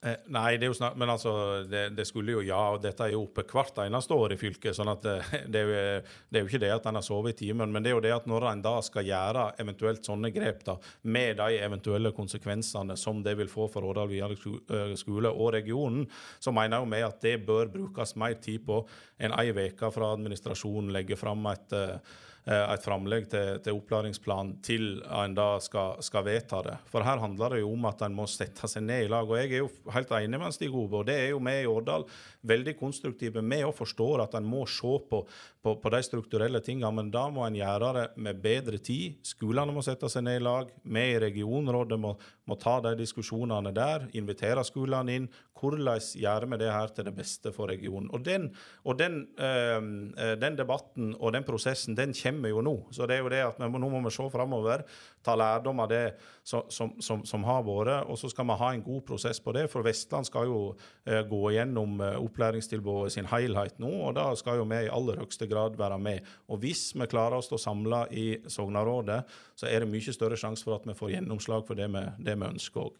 Eh, 0.00 0.16
nei, 0.32 0.54
det 0.56 0.64
er 0.64 0.70
jo 0.70 0.76
snart, 0.78 0.94
men 0.96 1.10
altså, 1.12 1.30
det, 1.68 1.90
det 1.92 2.06
skulle 2.08 2.32
jo 2.32 2.40
ja, 2.40 2.60
og 2.72 2.78
dette 2.80 3.04
er 3.04 3.12
jo 3.12 3.26
oppe 3.26 3.42
hvert 3.44 3.82
eneste 3.82 4.16
år 4.16 4.32
i 4.32 4.38
fylket. 4.40 4.72
sånn 4.76 4.88
at 4.88 5.02
det, 5.04 5.16
det, 5.52 5.60
er 5.60 5.66
jo, 5.68 6.14
det 6.30 6.40
er 6.40 6.44
jo 6.44 6.48
ikke 6.48 6.62
det 6.62 6.70
at 6.72 6.88
en 6.88 6.96
har 6.96 7.04
sovet 7.04 7.34
i 7.34 7.44
timen, 7.44 7.68
men 7.68 7.84
det 7.84 7.92
er 7.92 7.98
jo 7.98 8.04
det 8.06 8.14
at 8.16 8.28
når 8.30 8.46
en 8.48 8.62
da 8.64 8.72
skal 8.86 9.04
gjøre 9.04 9.50
eventuelt 9.60 10.08
sånne 10.08 10.32
grep 10.32 10.64
da, 10.64 10.78
med 11.02 11.36
de 11.42 11.60
eventuelle 11.60 12.14
konsekvensene 12.16 12.96
som 12.96 13.20
det 13.26 13.36
vil 13.42 13.52
få 13.52 13.68
for 13.68 13.84
Årdal 13.90 14.08
videregående 14.08 14.96
skole 14.96 15.34
og 15.34 15.52
regionen, 15.58 16.08
så 16.40 16.54
mener 16.56 16.80
jo 16.80 16.88
vi 16.94 17.04
at 17.04 17.20
det 17.20 17.36
bør 17.44 17.68
brukes 17.76 18.16
mer 18.16 18.40
tid 18.40 18.64
på 18.64 18.80
enn 19.20 19.36
ei 19.36 19.52
uke 19.52 19.92
fra 19.92 20.14
administrasjonen 20.14 20.94
legger 20.96 21.20
fram 21.20 21.44
et 21.52 21.76
eh, 21.76 21.96
eh, 21.98 22.20
et 22.46 22.84
framlegg 22.84 23.26
til, 23.30 23.58
til 23.64 23.76
opplæringsplan 23.76 24.54
til 24.64 24.86
en 25.04 25.34
da 25.36 25.48
skal, 25.62 26.00
skal 26.02 26.24
vedta 26.26 26.62
det. 26.64 26.76
For 26.90 27.04
her 27.04 27.20
handler 27.20 27.54
det 27.54 27.60
jo 27.60 27.72
om 27.74 27.84
at 27.90 28.00
en 28.06 28.16
må 28.16 28.24
sette 28.30 28.68
seg 28.70 28.86
ned 28.86 29.04
i 29.04 29.10
lag. 29.12 29.28
Og 29.28 29.36
jeg 29.38 29.50
er 29.52 29.62
jo 29.62 29.68
helt 29.92 30.14
enig 30.16 30.40
med 30.40 30.56
Stig 30.56 30.72
Ove, 30.72 31.02
og 31.02 31.06
det 31.10 31.18
er 31.20 31.28
jo 31.34 31.42
vi 31.44 31.56
i 31.60 31.68
Årdal 31.68 32.06
veldig 32.48 32.76
konstruktive. 32.78 33.42
med 33.42 33.64
og 33.64 33.76
forstår 33.76 34.24
at 34.24 34.34
en 34.34 34.48
må 34.48 34.64
se 34.66 34.96
på, 35.10 35.22
på, 35.62 35.74
på 35.76 35.92
de 35.92 36.02
strukturelle 36.02 36.60
tingene, 36.64 36.92
men 36.96 37.10
da 37.12 37.26
må 37.28 37.44
en 37.46 37.58
gjøre 37.60 37.92
det 37.98 38.06
med 38.16 38.40
bedre 38.42 38.78
tid. 38.78 39.20
Skolene 39.22 39.72
må 39.72 39.82
sette 39.84 40.08
seg 40.08 40.24
ned 40.24 40.40
i 40.40 40.44
lag. 40.44 40.70
Vi 40.82 41.06
i 41.12 41.20
regionrådet 41.20 42.00
må, 42.00 42.14
må 42.50 42.58
ta 42.60 42.78
de 42.84 42.96
diskusjonene 42.98 43.72
der, 43.76 44.08
invitere 44.18 44.64
skolene 44.66 45.16
inn. 45.16 45.30
Hvordan 45.60 46.00
gjør 46.16 46.46
vi 46.48 46.58
det 46.62 46.70
her 46.72 46.92
til 46.96 47.04
det 47.04 47.14
beste 47.16 47.52
for 47.52 47.68
regionen? 47.68 48.08
Og 48.16 48.24
den, 48.24 48.48
og 48.84 48.98
den, 48.98 49.22
øh, 49.38 50.36
den 50.40 50.56
debatten 50.56 51.14
og 51.18 51.34
den 51.36 51.44
prosessen, 51.44 51.96
den 51.96 52.14
kommer 52.16 52.48
jo 52.48 52.62
nå. 52.64 52.76
Så 52.90 53.06
det 53.06 53.18
er 53.18 53.24
jo 53.24 53.32
det 53.32 53.42
at 53.44 53.60
må, 53.60 53.78
nå 53.78 53.90
må 53.92 54.00
vi 54.06 54.12
se 54.14 54.28
framover, 54.32 54.86
ta 55.24 55.34
lærdom 55.36 55.82
av 55.84 55.90
det 55.90 56.04
som, 56.44 56.64
som, 56.72 56.94
som, 57.00 57.24
som 57.28 57.44
har 57.44 57.62
vært, 57.66 58.08
og 58.08 58.16
så 58.18 58.30
skal 58.32 58.48
vi 58.48 58.56
ha 58.60 58.70
en 58.74 58.84
god 58.84 59.02
prosess 59.08 59.40
på 59.42 59.52
det. 59.56 59.66
For 59.72 59.84
Vestland 59.84 60.28
skal 60.28 60.48
jo 60.48 60.60
øh, 60.72 61.22
gå 61.28 61.42
gjennom 61.54 62.00
eh, 62.00 62.16
opplæringstilbudet 62.20 63.14
sin 63.14 63.28
helhet 63.30 63.76
nå, 63.82 63.90
og 64.08 64.16
da 64.16 64.30
skal 64.38 64.60
jo 64.60 64.68
vi 64.70 64.84
i 64.86 64.92
aller 64.92 65.20
høyeste 65.20 65.48
grad 65.50 65.76
være 65.80 66.00
med. 66.00 66.26
Og 66.48 66.62
hvis 66.64 66.90
vi 66.96 67.08
klarer 67.10 67.38
å 67.38 67.44
stå 67.44 67.60
samla 67.60 68.06
i 68.16 68.26
Sognarådet, 68.48 69.20
så 69.60 69.68
er 69.68 69.84
det 69.84 69.92
mye 69.92 70.16
større 70.16 70.40
sjanse 70.40 70.64
for 70.64 70.78
at 70.78 70.88
vi 70.88 70.96
får 70.96 71.14
gjennomslag 71.16 71.66
for 71.68 71.78
det 71.78 71.90
vi, 71.92 72.04
vi 72.40 72.52
ønsker 72.54 72.86
òg. 72.86 72.96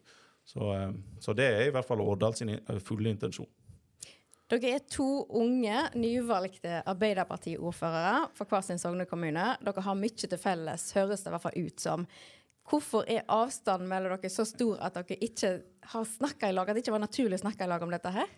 Så, 0.47 0.67
eh, 0.75 0.93
så 1.21 1.35
det 1.37 1.47
er 1.47 1.65
i 1.67 1.73
hvert 1.73 1.87
fall 1.87 2.03
Årdal 2.03 2.37
sin 2.37 2.53
fulle 2.85 3.13
intensjon. 3.13 3.49
Dere 4.51 4.73
er 4.75 4.83
to 4.91 5.23
unge, 5.39 5.77
nyvalgte 5.95 6.81
Arbeiderpartiordførere 6.91 8.25
for 8.35 8.51
hver 8.51 8.65
sin 8.67 8.81
Sogne 8.81 9.05
kommune. 9.07 9.45
Dere 9.63 9.83
har 9.85 9.95
mye 9.95 10.11
til 10.11 10.39
felles, 10.41 10.89
høres 10.97 11.23
det 11.23 11.31
i 11.31 11.35
hvert 11.37 11.45
fall 11.45 11.67
ut 11.69 11.79
som. 11.79 12.03
Hvorfor 12.67 13.07
er 13.07 13.23
avstanden 13.31 13.87
mellom 13.89 14.17
dere 14.17 14.31
så 14.31 14.43
stor 14.47 14.81
at 14.83 14.97
dere 14.99 15.17
ikke 15.23 15.53
har 15.93 16.03
snakka 16.07 16.49
i 16.51 16.55
lag? 16.55 16.67
At 16.67 16.75
det 16.75 16.83
ikke 16.83 16.97
var 16.97 17.05
naturlig 17.05 17.39
å 17.39 17.45
snakke 17.45 17.63
i 17.63 17.71
lag 17.71 17.85
om 17.85 17.95
dette 17.95 18.11
her? 18.11 18.35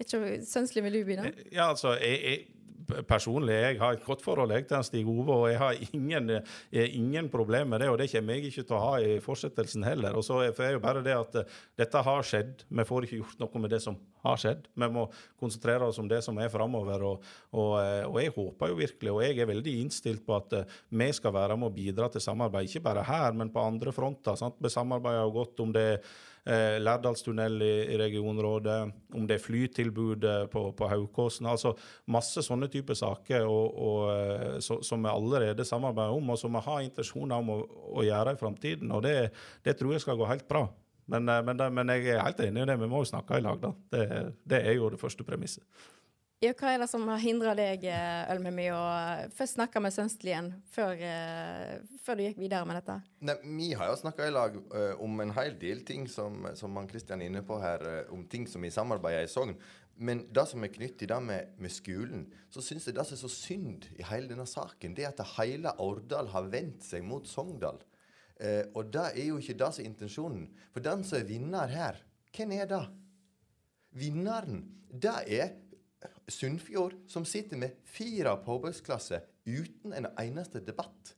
Ikke, 0.00 0.40
Sønsli, 0.48 0.82
vil 0.86 0.96
du 0.96 1.04
begynne? 1.04 1.34
Ja, 1.52 1.68
altså, 1.68 1.94
jeg, 2.00 2.16
jeg, 2.24 2.61
personlig 3.08 3.58
jeg 3.58 3.78
har 3.80 3.96
et 3.96 4.04
godt 4.04 4.22
forhold 4.24 4.52
jeg, 4.54 4.66
til 4.70 4.84
Stig 4.86 5.08
Ove, 5.08 5.34
og 5.34 5.50
jeg 5.50 5.58
har 5.60 5.78
ingen, 5.92 6.30
eh, 6.30 6.88
ingen 6.98 7.28
problem 7.32 7.68
med 7.74 7.80
det. 7.80 7.90
Og 7.92 7.98
det 7.98 8.10
kommer 8.12 8.34
jeg 8.34 8.50
ikke 8.50 8.66
til 8.66 8.78
å 8.78 8.82
ha 8.86 8.94
i 9.00 9.20
fortsettelsen 9.22 9.84
heller. 9.86 10.16
Og 10.16 10.24
så 10.26 10.40
er 10.46 10.52
det 10.56 10.72
jo 10.76 10.82
bare 10.82 11.04
det 11.04 11.16
at 11.16 11.38
eh, 11.42 11.60
dette 11.78 12.02
har 12.08 12.26
skjedd. 12.26 12.66
Vi 12.68 12.88
får 12.88 13.08
ikke 13.08 13.22
gjort 13.22 13.44
noe 13.44 13.62
med 13.64 13.74
det 13.74 13.82
som 13.84 13.98
har 14.22 14.40
skjedd. 14.40 14.66
Vi 14.74 14.88
må 14.92 15.06
konsentrere 15.40 15.88
oss 15.90 16.00
om 16.02 16.08
det 16.10 16.22
som 16.24 16.38
er 16.40 16.50
framover. 16.52 17.06
Og, 17.08 17.30
og, 17.52 17.72
eh, 17.82 18.02
og 18.08 18.18
jeg 18.22 18.34
håper 18.36 18.72
jo 18.72 18.80
virkelig, 18.80 19.14
og 19.14 19.22
jeg 19.24 19.38
er 19.38 19.50
veldig 19.50 19.78
innstilt 19.82 20.26
på 20.26 20.36
at 20.38 20.58
eh, 20.58 20.76
vi 20.90 21.08
skal 21.14 21.34
være 21.34 21.58
med 21.58 21.70
å 21.70 21.76
bidra 21.76 22.10
til 22.12 22.24
samarbeid. 22.24 22.70
Ikke 22.70 22.86
bare 22.86 23.06
her, 23.06 23.32
men 23.36 23.52
på 23.52 23.62
andre 23.62 23.94
fronter. 23.94 24.38
Sant? 24.38 24.60
Vi 24.62 24.72
samarbeider 24.72 25.24
jo 25.24 25.34
godt 25.34 25.62
om 25.64 25.72
det 25.74 25.86
eh, 25.98 26.78
Lærdalstunnel 26.82 27.58
i, 27.66 27.72
i 27.94 27.98
regionrådet, 27.98 28.78
om 29.18 29.26
det 29.26 29.40
flytilbudet 29.42 30.36
på, 30.52 30.68
på 30.78 30.90
Haukåsen. 30.92 31.50
Altså 31.50 31.74
masse 32.14 32.44
sånne 32.46 32.70
typer 32.70 32.98
saker 32.98 33.48
og, 33.50 33.82
og, 33.88 34.62
så, 34.62 34.78
som 34.86 35.02
vi 35.02 35.10
allerede 35.10 35.66
samarbeider 35.66 36.14
om, 36.14 36.30
og 36.30 36.38
som 36.38 36.54
vi 36.54 36.62
har 36.68 36.86
intensjoner 36.86 37.42
om 37.42 37.56
å, 37.56 37.58
å 37.98 38.06
gjøre 38.06 38.36
i 38.36 38.40
framtiden. 38.40 38.94
Og 38.94 39.02
det, 39.06 39.16
det 39.66 39.76
tror 39.78 39.96
jeg 39.96 40.06
skal 40.06 40.20
gå 40.20 40.30
helt 40.30 40.46
bra. 40.50 40.68
Men, 41.12 41.28
eh, 41.28 41.42
men, 41.46 41.64
men 41.76 41.94
jeg 41.96 42.14
er 42.14 42.24
helt 42.24 42.40
enig 42.44 42.64
i 42.64 42.70
det, 42.72 42.78
vi 42.80 42.90
må 42.90 43.02
jo 43.02 43.10
snakke 43.12 43.38
i 43.38 43.44
lag, 43.44 43.60
da. 43.62 43.74
Det, 43.92 44.06
det 44.48 44.62
er 44.66 44.78
jo 44.78 44.92
det 44.92 45.00
første 45.02 45.26
premisset. 45.28 45.66
Ja, 46.42 46.50
hva 46.58 46.72
er 46.72 46.80
det 46.82 46.88
som 46.90 47.04
har 47.06 47.20
hindra 47.22 47.52
deg, 47.54 47.84
eh, 47.86 48.30
Ølmemi, 48.32 48.64
å 48.74 48.78
først 49.30 49.54
snakke 49.54 49.78
med 49.78 49.94
Sønstlien 49.94 50.48
før, 50.74 50.98
eh, 50.98 51.76
før 52.02 52.18
du 52.18 52.24
gikk 52.24 52.40
videre 52.42 52.66
med 52.66 52.80
dette? 52.80 52.96
Nei, 53.22 53.36
Vi 53.44 53.68
har 53.78 53.92
jo 53.92 54.00
snakka 54.00 54.26
i 54.26 54.32
lag 54.34 54.56
uh, 54.56 54.98
om 54.98 55.20
en 55.22 55.30
hel 55.36 55.54
del 55.60 55.84
ting 55.86 56.08
som, 56.10 56.48
som 56.58 56.74
han 56.76 56.88
Kristian 56.90 57.22
er 57.22 57.30
inne 57.30 57.44
på 57.46 57.60
her, 57.62 57.86
uh, 57.86 58.12
om 58.12 58.26
ting 58.26 58.48
som 58.50 58.60
vi 58.60 58.72
samarbeider 58.74 59.22
i 59.22 59.30
Sogn. 59.30 59.54
Men 60.02 60.26
det 60.34 60.48
som 60.50 60.64
er 60.64 60.74
knyttet 60.74 60.98
til 61.04 61.12
det 61.12 61.20
med, 61.22 61.54
med 61.62 61.70
skolen, 61.70 62.26
så 62.50 62.58
syns 62.58 62.88
jeg 62.88 62.96
det 62.96 63.06
som 63.06 63.14
er 63.14 63.22
så 63.22 63.30
synd 63.30 63.86
i 63.94 64.02
hele 64.10 64.32
denne 64.32 64.48
saken, 64.48 64.96
det 64.98 65.06
er 65.06 65.14
at 65.14 65.36
hele 65.36 65.76
Årdal 65.78 66.32
har 66.34 66.50
vendt 66.50 66.82
seg 66.82 67.06
mot 67.06 67.28
Sogndal. 67.28 67.78
Eh, 68.42 68.66
og 68.74 68.90
det 68.90 69.08
er 69.12 69.28
jo 69.28 69.38
ikke 69.38 69.58
det 69.60 69.70
som 69.70 69.84
er 69.84 69.90
intensjonen. 69.90 70.46
For 70.74 70.84
den 70.84 71.04
som 71.06 71.20
er 71.20 71.28
vinner 71.28 71.70
her, 71.70 72.00
hvem 72.34 72.54
er 72.56 72.68
det? 72.70 72.84
Vinneren, 73.92 74.64
det 74.88 75.18
er 75.36 75.50
Sunnfjord, 76.28 76.96
som 77.08 77.26
sitter 77.28 77.60
med 77.60 77.76
fire 77.84 78.34
påbyggsklasse 78.44 79.20
uten 79.46 79.92
en 79.94 80.08
eneste 80.18 80.62
debatt. 80.64 81.12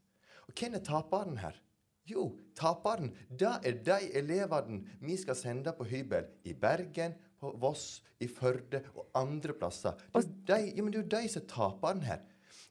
Og 0.49 0.57
hvem 0.59 0.76
er 0.76 0.85
taperen 0.85 1.38
her? 1.40 1.57
Jo, 2.04 2.35
taperen, 2.59 3.14
det 3.31 3.52
er 3.64 3.78
de 3.87 3.99
elevene 4.19 4.99
vi 5.00 5.16
skal 5.16 5.38
sende 5.38 5.73
på 5.73 5.87
hybel 5.88 6.26
i 6.45 6.52
Bergen, 6.52 7.14
på 7.40 7.54
Voss, 7.61 8.02
i 8.21 8.28
Førde 8.28 8.83
og 8.95 9.09
andre 9.16 9.54
plasser. 9.57 9.97
Det 10.12 10.52
er 10.52 10.66
jo 10.76 10.88
de, 10.88 10.99
ja, 10.99 11.07
de 11.16 11.28
som 11.33 11.40
er 11.40 11.49
taperen 11.49 12.04
her. 12.04 12.21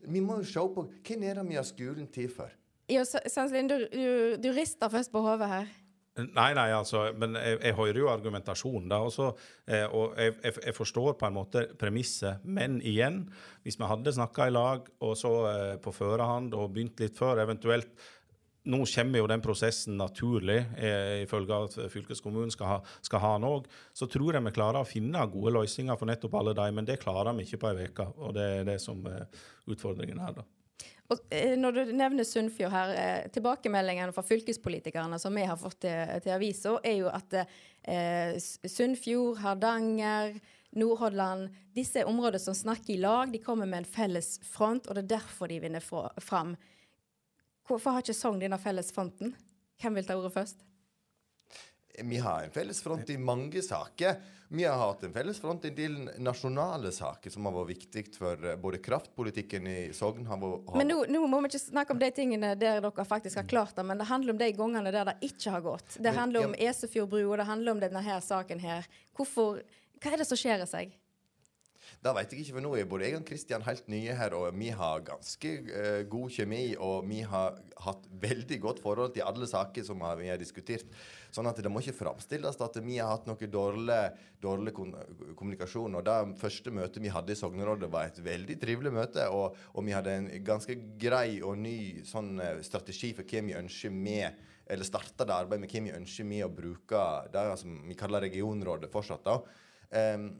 Vi 0.05 0.21
må 0.21 0.37
jo 0.41 0.45
se 0.45 0.65
på 0.75 0.85
hvem 1.07 1.25
er 1.25 1.39
det 1.39 1.47
vi 1.49 1.57
har 1.57 1.65
skolen 1.65 2.11
til 2.13 2.29
for. 2.29 2.51
Jo, 2.91 3.05
Sanselin, 3.07 3.69
du, 3.71 3.85
du, 3.91 4.35
du 4.43 4.51
rister 4.55 4.91
først 4.91 5.11
på 5.13 5.21
hodet 5.23 5.47
her. 5.47 5.71
Nei, 6.13 6.51
nei, 6.53 6.67
altså, 6.69 7.07
men 7.17 7.33
jeg, 7.39 7.57
jeg 7.63 7.73
hører 7.73 7.97
jo 7.97 8.09
argumentasjonen. 8.11 8.89
da, 8.91 8.99
også, 9.01 9.31
eh, 9.65 9.85
og 9.89 10.13
jeg, 10.19 10.35
jeg, 10.43 10.53
jeg, 10.67 10.75
forstår 10.77 11.15
på 11.17 11.25
en 11.25 11.37
måte 11.39 11.63
premisset. 11.79 12.43
Men 12.45 12.77
igjen, 12.85 13.23
hvis 13.65 13.79
vi 13.79 13.89
hadde 13.89 14.13
snakka 14.13 14.45
i 14.45 14.53
lag 14.53 14.91
og 15.01 15.15
så 15.17 15.33
eh, 15.49 15.71
på 15.81 15.95
førehånd 15.95 16.53
og 16.53 16.69
begynt 16.75 17.01
litt 17.01 17.17
før, 17.17 17.41
eventuelt 17.41 17.89
nå 18.69 18.83
kommer 18.87 19.19
jo 19.19 19.27
den 19.27 19.41
prosessen 19.43 19.97
naturlig, 19.99 20.61
eh, 20.77 21.23
ifølge 21.25 21.57
at 21.65 21.81
fylkeskommunen 21.91 22.53
skal 22.53 22.75
ha, 22.75 22.79
skal 23.03 23.23
ha 23.23 23.35
den 23.39 23.49
òg. 23.49 23.65
Så 23.97 24.05
tror 24.11 24.37
jeg 24.37 24.45
vi 24.45 24.53
klarer 24.55 24.83
å 24.83 24.87
finne 24.87 25.25
gode 25.33 25.57
løsninger 25.57 25.97
for 25.97 26.11
nettopp 26.11 26.37
alle 26.39 26.53
de, 26.61 26.69
men 26.77 26.87
det 26.87 27.01
klarer 27.01 27.33
vi 27.39 27.47
ikke 27.47 27.63
på 27.65 27.73
ei 27.73 27.89
uke. 27.89 28.11
Og 28.21 28.37
det 28.37 28.49
er 28.59 28.69
det 28.69 28.77
som 28.85 29.01
er 29.09 29.25
utfordringen 29.65 30.21
her, 30.21 30.37
da. 30.37 30.45
Eh, 31.29 31.53
når 31.59 31.75
du 31.75 31.93
nevner 31.95 32.27
Sunnfjord 32.27 32.71
her, 32.73 32.93
eh, 32.97 33.29
tilbakemeldingene 33.33 34.13
fra 34.15 34.23
fylkespolitikerne 34.25 35.19
som 35.19 35.35
vi 35.35 35.45
har 35.49 35.59
fått 35.59 35.79
til, 35.85 36.17
til 36.23 36.35
avisa, 36.35 36.77
er 36.83 36.97
jo 37.01 37.11
at 37.11 37.37
eh, 37.39 38.35
Sunnfjord, 38.39 39.39
Hardanger, 39.43 40.37
Nordhordland 40.73 41.51
Disse 41.73 42.01
er 42.01 42.09
områder 42.09 42.41
som 42.41 42.55
snakker 42.57 42.93
i 42.93 42.99
lag. 43.01 43.31
De 43.33 43.41
kommer 43.41 43.69
med 43.69 43.83
en 43.83 43.89
felles 43.89 44.35
front, 44.45 44.87
og 44.87 44.95
det 44.95 45.03
er 45.05 45.15
derfor 45.15 45.49
de 45.49 45.59
vinner 45.61 45.81
fram. 46.21 46.55
Hvorfor 47.65 47.95
har 47.95 48.03
ikke 48.03 48.17
Sogn 48.17 48.41
denne 48.41 48.59
felles 48.61 48.91
fronten? 48.93 49.33
Hvem 49.81 49.97
vil 49.97 50.05
ta 50.05 50.17
ordet 50.19 50.33
først? 50.35 50.61
Vi 52.01 52.17
har 52.17 52.43
en 52.43 52.51
felles 52.51 52.81
front 52.81 53.09
i 53.09 53.17
mange 53.17 53.61
saker. 53.61 54.15
Vi 54.53 54.63
har 54.63 54.77
hatt 54.77 55.03
en 55.03 55.13
felles 55.13 55.39
front 55.41 55.65
i 55.65 55.69
en 55.71 55.75
del 55.75 55.93
nasjonale 56.21 56.91
saker 56.93 57.33
som 57.33 57.45
har 57.47 57.55
vært 57.55 57.71
viktig 57.71 58.03
for 58.17 58.37
eh, 58.45 58.57
både 58.61 58.79
kraftpolitikken 58.85 59.69
i 59.69 59.77
Sogn 59.97 60.27
har 60.29 60.37
vært, 60.41 60.67
har... 60.69 60.77
Men 60.81 60.91
nå, 60.91 60.97
nå, 61.09 61.23
må 61.29 61.39
vi 61.41 61.49
ikke 61.49 61.61
snakke 61.63 61.95
om 61.95 62.01
de 62.01 62.09
tingene 62.13 62.53
der 62.61 62.81
dere 62.83 63.05
faktisk 63.09 63.41
har 63.41 63.47
klart 63.49 63.77
det, 63.77 63.85
men 63.89 64.01
det 64.01 64.09
handler 64.09 64.35
om 64.35 64.41
de 64.41 64.51
gangene 64.57 64.93
der 64.93 65.09
det 65.09 65.15
ikke 65.29 65.55
har 65.55 65.65
gått. 65.65 65.97
Det 65.97 66.13
handler 66.13 66.49
om 66.49 66.57
Esefjordbrua, 66.57 67.39
det 67.41 67.47
handler 67.49 67.77
om 67.77 67.81
denne 67.81 68.05
her 68.05 68.21
saken 68.25 68.61
her. 68.61 68.89
Hvorfor, 69.17 69.63
hva 70.01 70.13
er 70.13 70.21
det 70.21 70.29
som 70.29 70.39
skjer 70.39 70.65
i 70.65 70.69
seg? 70.69 70.93
Det 72.03 72.11
vet 72.17 72.33
jeg 72.33 72.43
ikke, 72.43 72.53
for 72.57 72.63
nå 72.65 72.69
er 72.75 72.87
både 72.89 73.05
jeg 73.07 73.15
og 73.15 73.25
Kristian 73.27 73.63
helt 73.63 73.85
nye 73.87 74.15
her, 74.19 74.33
og 74.35 74.57
vi 74.59 74.67
har 74.75 75.05
ganske 75.07 75.51
uh, 75.69 76.01
god 76.11 76.33
kjemi, 76.35 76.73
og 76.75 77.05
vi 77.07 77.21
har 77.23 77.61
hatt 77.85 78.09
veldig 78.25 78.57
godt 78.65 78.81
forhold 78.83 79.13
til 79.15 79.23
alle 79.23 79.47
saker 79.47 79.85
som 79.87 80.03
vi 80.19 80.27
har 80.27 80.41
diskutert. 80.41 80.91
Sånn 81.31 81.47
at 81.47 81.61
det 81.63 81.71
må 81.71 81.79
ikke 81.79 81.95
framstilles 82.01 82.59
at 82.59 82.81
vi 82.83 82.99
har 82.99 83.13
hatt 83.13 83.29
noe 83.29 83.49
dårlig, 83.55 84.01
dårlig 84.43 84.75
kommunikasjon. 84.75 85.95
Og 85.95 86.03
Det 86.03 86.19
første 86.43 86.75
møtet 86.75 87.01
vi 87.07 87.13
hadde 87.13 87.31
i 87.31 87.39
Sognerådet, 87.39 87.91
var 87.95 88.11
et 88.11 88.23
veldig 88.25 88.59
trivelig 88.59 88.91
møte, 88.99 89.31
og, 89.31 89.55
og, 89.71 89.81
vi 89.87 89.95
hadde 89.95 90.19
en 90.19 90.31
ganske 90.43 90.75
grei 90.99 91.39
og 91.39 91.55
ny 91.63 92.03
sånn, 92.09 92.35
uh, 92.43 92.59
strategi 92.67 93.15
for 93.15 93.23
hva 93.23 93.47
vi 93.47 93.59
ønsker 93.63 93.95
med 93.95 94.49
eller 94.73 94.87
starta 94.87 95.23
det 95.27 95.35
arbeidet 95.35 95.63
med 95.63 95.71
hva 95.71 95.87
vi 95.87 95.99
ønsker 96.01 96.27
med 96.27 96.45
å 96.45 96.55
bruke 96.55 97.03
det 97.31 97.51
som 97.59 97.83
vi 97.87 97.95
kaller 97.99 98.27
regionrådet 98.27 98.91
fortsatt. 98.91 99.23
da. 99.23 99.39
Um, 100.15 100.33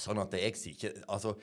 Sånn 0.00 0.20
at 0.22 0.36
jeg 0.38 0.56
sier 0.58 0.76
ikke 0.76 1.06
Altså, 1.10 1.34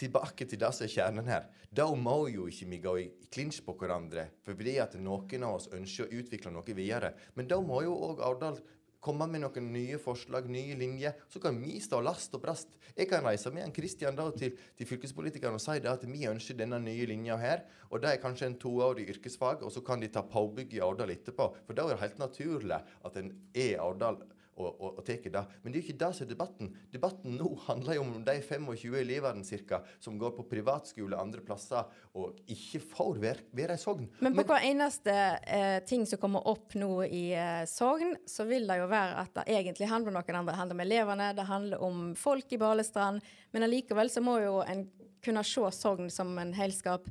tilbake 0.00 0.46
til 0.50 0.58
det 0.58 0.70
som 0.74 0.86
er 0.86 0.92
kjernen 0.92 1.28
her. 1.30 1.48
Da 1.70 1.86
må 1.94 2.24
jo 2.32 2.48
ikke 2.50 2.70
vi 2.70 2.80
gå 2.82 2.94
i 3.02 3.10
klinsj 3.34 3.62
på 3.66 3.76
hverandre 3.78 4.28
for 4.42 4.56
fordi 4.58 4.78
at 4.82 4.96
noen 4.98 5.46
av 5.46 5.58
oss 5.58 5.68
ønsker 5.74 6.08
å 6.08 6.22
utvikle 6.22 6.54
noe 6.54 6.74
videre. 6.74 7.14
Men 7.34 7.50
da 7.50 7.60
må 7.62 7.84
jo 7.86 7.94
òg 8.08 8.22
Aurdal 8.26 8.58
komme 9.04 9.26
med 9.28 9.42
noen 9.42 9.66
nye 9.74 9.98
forslag, 10.00 10.46
nye 10.50 10.76
linjer. 10.80 11.18
Så 11.28 11.40
kan 11.42 11.58
vi 11.60 11.76
stå 11.82 12.00
last 12.04 12.34
og 12.36 12.42
brast. 12.44 12.72
Jeg 12.96 13.10
kan 13.10 13.24
reise 13.26 13.52
med 13.52 13.66
en 13.66 13.74
Kristian 13.74 14.16
da 14.16 14.30
til, 14.32 14.54
til 14.78 14.88
fylkespolitikerne 14.88 15.60
og 15.60 15.62
si 15.62 15.76
det 15.82 15.90
at 15.92 16.06
vi 16.08 16.24
ønsker 16.30 16.56
denne 16.58 16.80
nye 16.82 17.08
linja 17.10 17.36
her. 17.40 17.66
Og 17.90 18.00
det 18.02 18.14
er 18.14 18.22
kanskje 18.22 18.48
en 18.48 18.58
toårig 18.60 19.06
yrkesfag, 19.12 19.62
og 19.62 19.72
så 19.74 19.84
kan 19.84 20.00
de 20.00 20.08
ta 20.12 20.24
påbygg 20.24 20.72
i 20.78 20.82
Årdal 20.84 21.12
etterpå. 21.14 21.50
For 21.66 21.76
da 21.76 21.84
er 21.84 21.98
det 21.98 22.04
helt 22.06 22.22
naturlig 22.22 22.80
at 22.80 23.20
en 23.20 23.34
er 23.52 23.84
Årdal 23.84 24.22
og, 24.56 24.68
og, 24.80 24.98
og 24.98 25.04
tar 25.06 25.20
det. 25.24 25.42
Men 25.62 25.72
det 25.72 25.78
er 25.78 25.82
jo 25.82 25.86
ikke 25.88 26.00
det 26.02 26.10
som 26.16 26.26
er 26.26 26.30
debatten. 26.30 26.70
Debatten 26.92 27.36
nå 27.38 27.50
handler 27.66 27.98
jo 27.98 28.04
om 28.04 28.12
de 28.26 28.36
25 28.42 28.96
elevene 29.00 29.46
cirka, 29.46 29.80
som 30.02 30.18
går 30.20 30.34
på 30.38 30.46
privatskole 30.50 31.18
andre 31.18 31.42
plasser 31.44 31.90
og 32.14 32.38
ikke 32.50 32.82
får 32.84 33.20
være, 33.22 33.44
i 33.54 33.78
Sogn. 33.80 34.08
Men 34.20 34.34
på 34.34 34.42
Men, 34.42 34.48
hver 34.50 34.66
eneste 34.68 35.14
eh, 35.46 35.78
ting 35.88 36.06
som 36.06 36.20
kommer 36.22 36.46
opp 36.50 36.76
nå 36.78 36.92
i 37.06 37.24
eh, 37.34 37.64
Sogn, 37.70 38.14
så 38.26 38.46
vil 38.48 38.68
det 38.70 38.78
jo 38.80 38.90
være 38.90 39.22
at 39.24 39.34
det 39.40 39.46
egentlig 39.56 39.90
handler 39.90 40.12
om 40.12 40.20
noen 40.20 40.40
andre. 40.40 40.52
Det 40.52 40.60
handler 40.60 40.78
om 40.78 40.84
elevene, 40.86 41.30
det 41.34 41.48
handler 41.50 41.86
om 41.90 42.02
folk 42.18 42.52
i 42.52 42.60
Balestrand. 42.60 43.24
Men 43.54 43.66
allikevel 43.66 44.12
så 44.12 44.22
må 44.24 44.38
jo 44.44 44.58
en 44.62 44.86
kunne 45.24 45.44
se 45.46 45.70
Sogn 45.72 46.10
som 46.12 46.36
en 46.38 46.52
helskap. 46.56 47.08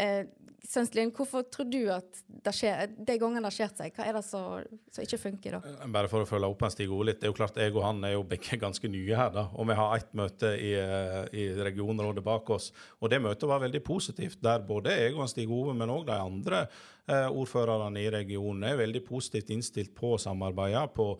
Eh, 0.00 0.24
Sønslin, 0.68 1.10
hvorfor 1.16 1.44
tror 1.48 1.68
du 1.70 1.78
at 1.92 2.20
det 2.44 2.52
skjer, 2.54 2.90
de 2.92 3.16
gangene 3.20 3.42
det 3.46 3.54
skjedd 3.54 3.78
seg, 3.78 3.94
hva 3.96 4.06
er 4.06 4.16
det 4.18 4.22
som, 4.26 4.78
ikke 5.02 5.18
funker 5.20 5.56
da? 5.56 5.60
Eh, 5.70 5.88
bare 5.92 6.10
for 6.12 6.24
å 6.24 6.28
følge 6.28 6.50
opp 6.52 6.64
han 6.64 6.72
Stig 6.74 6.92
Ole 6.92 7.10
litt. 7.10 7.20
Det 7.22 7.28
er 7.28 7.32
jo 7.32 7.38
klart 7.38 7.58
jeg 7.60 7.74
og 7.74 7.84
han 7.86 8.02
er 8.06 8.14
jo 8.14 8.24
begge 8.28 8.58
ganske 8.64 8.90
nye 8.92 9.18
her. 9.18 9.32
da, 9.34 9.46
og 9.54 9.68
Vi 9.70 9.78
har 9.80 9.96
ett 9.96 10.14
møte 10.20 10.52
i, 10.56 10.72
eh, 10.76 11.20
i 11.32 11.48
regionrådet 11.58 12.24
bak 12.26 12.52
oss. 12.56 12.70
og 13.00 13.12
Det 13.12 13.22
møtet 13.24 13.48
var 13.50 13.64
veldig 13.64 13.82
positivt. 13.86 14.40
Der 14.44 14.64
både 14.66 14.96
jeg 14.96 15.16
og 15.16 15.30
Stig 15.32 15.50
Ove, 15.50 15.74
men 15.76 15.92
òg 15.92 16.06
de 16.10 16.18
andre 16.18 16.64
eh, 16.64 17.28
ordførerne 17.28 18.02
i 18.02 18.10
regionen 18.12 18.68
er 18.68 18.80
veldig 18.80 19.04
positivt 19.06 19.52
innstilt 19.54 19.94
på 19.96 20.14
å 20.16 20.20
samarbeide. 20.20 20.86
på 20.94 21.14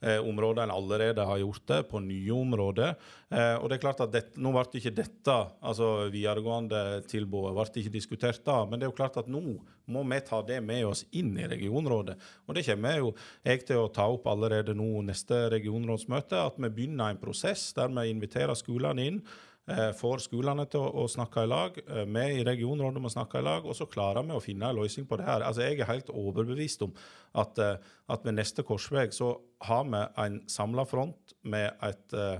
eh, 0.00 0.18
områder 0.20 0.72
allerede 0.72 1.24
har 1.28 1.38
gjort 1.38 1.66
det, 1.70 1.80
på 1.90 2.00
nye 2.04 2.32
områder. 2.34 2.94
Eh, 3.30 3.54
og 3.56 3.68
det 3.68 3.78
er 3.78 3.84
klart 3.84 4.02
at 4.04 4.12
dette, 4.12 4.40
Nå 4.40 4.52
ble 4.54 4.80
ikke 4.80 4.94
dette, 4.96 5.36
altså 5.60 6.10
videregående 6.12 7.02
tilbudet, 7.10 7.54
ble 7.56 7.82
ikke 7.82 7.94
diskutert 7.94 8.44
da, 8.46 8.60
men 8.66 8.78
det 8.78 8.86
er 8.86 8.92
jo 8.92 8.98
klart 8.98 9.18
at 9.20 9.30
nå 9.30 9.42
må 9.86 10.02
vi 10.10 10.20
ta 10.26 10.40
det 10.42 10.60
med 10.66 10.86
oss 10.88 11.04
inn 11.14 11.36
i 11.38 11.48
regionrådet. 11.48 12.16
Og 12.46 12.56
det 12.58 12.66
kommer 12.66 13.00
jo 13.00 13.12
jeg 13.46 13.66
til 13.68 13.84
å 13.84 13.90
ta 13.94 14.08
opp 14.10 14.26
allerede 14.30 14.74
nå 14.74 15.04
neste 15.06 15.46
regionrådsmøte, 15.54 16.40
at 16.42 16.58
vi 16.58 16.72
begynner 16.72 17.14
en 17.14 17.22
prosess 17.22 17.68
der 17.76 17.92
vi 17.94 18.08
inviterer 18.10 18.58
skolene 18.58 19.10
inn 19.10 19.20
får 19.66 20.20
skolene 20.22 20.62
til 20.70 20.84
å, 20.84 21.06
snakke 21.10 21.42
i 21.42 21.48
lag. 21.50 21.78
Eh, 21.82 22.04
vi 22.06 22.24
i 22.38 22.44
regionrådet 22.46 23.00
må 23.02 23.10
snakke 23.10 23.40
i 23.40 23.46
lag, 23.46 23.64
og 23.66 23.74
så 23.74 23.88
klarer 23.90 24.26
vi 24.26 24.36
å 24.36 24.42
finne 24.42 24.68
en 24.70 24.78
løsning 24.78 25.08
på 25.10 25.18
det 25.18 25.26
her. 25.26 25.42
Altså, 25.42 25.64
Jeg 25.66 25.80
er 25.80 25.90
helt 25.90 26.12
overbevist 26.12 26.82
om 26.86 26.92
at, 27.34 27.58
eh, 27.58 27.76
at 28.08 28.24
ved 28.24 28.36
neste 28.38 28.62
korsvei 28.62 29.10
så 29.10 29.40
har 29.62 29.84
vi 29.84 30.04
en 30.22 30.40
samla 30.46 30.86
front 30.86 31.34
med 31.42 31.74
et, 31.82 32.14
eh, 32.14 32.38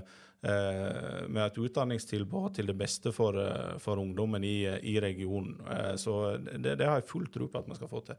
med 1.27 1.43
et 1.43 1.57
utdanningstilbud 1.57 2.53
til 2.53 2.67
det 2.67 2.77
beste 2.77 3.11
for, 3.11 3.33
for 3.79 3.97
ungdommen 3.97 4.43
i, 4.43 4.63
i 4.63 4.99
regionen. 5.01 5.59
Så 5.97 6.37
det, 6.37 6.77
det, 6.77 6.85
har 6.85 7.01
jeg 7.01 7.09
full 7.09 7.25
tro 7.27 7.47
på 7.47 7.57
at 7.57 7.67
vi 7.67 7.75
skal 7.75 7.89
få 7.89 8.03
til. 8.05 8.15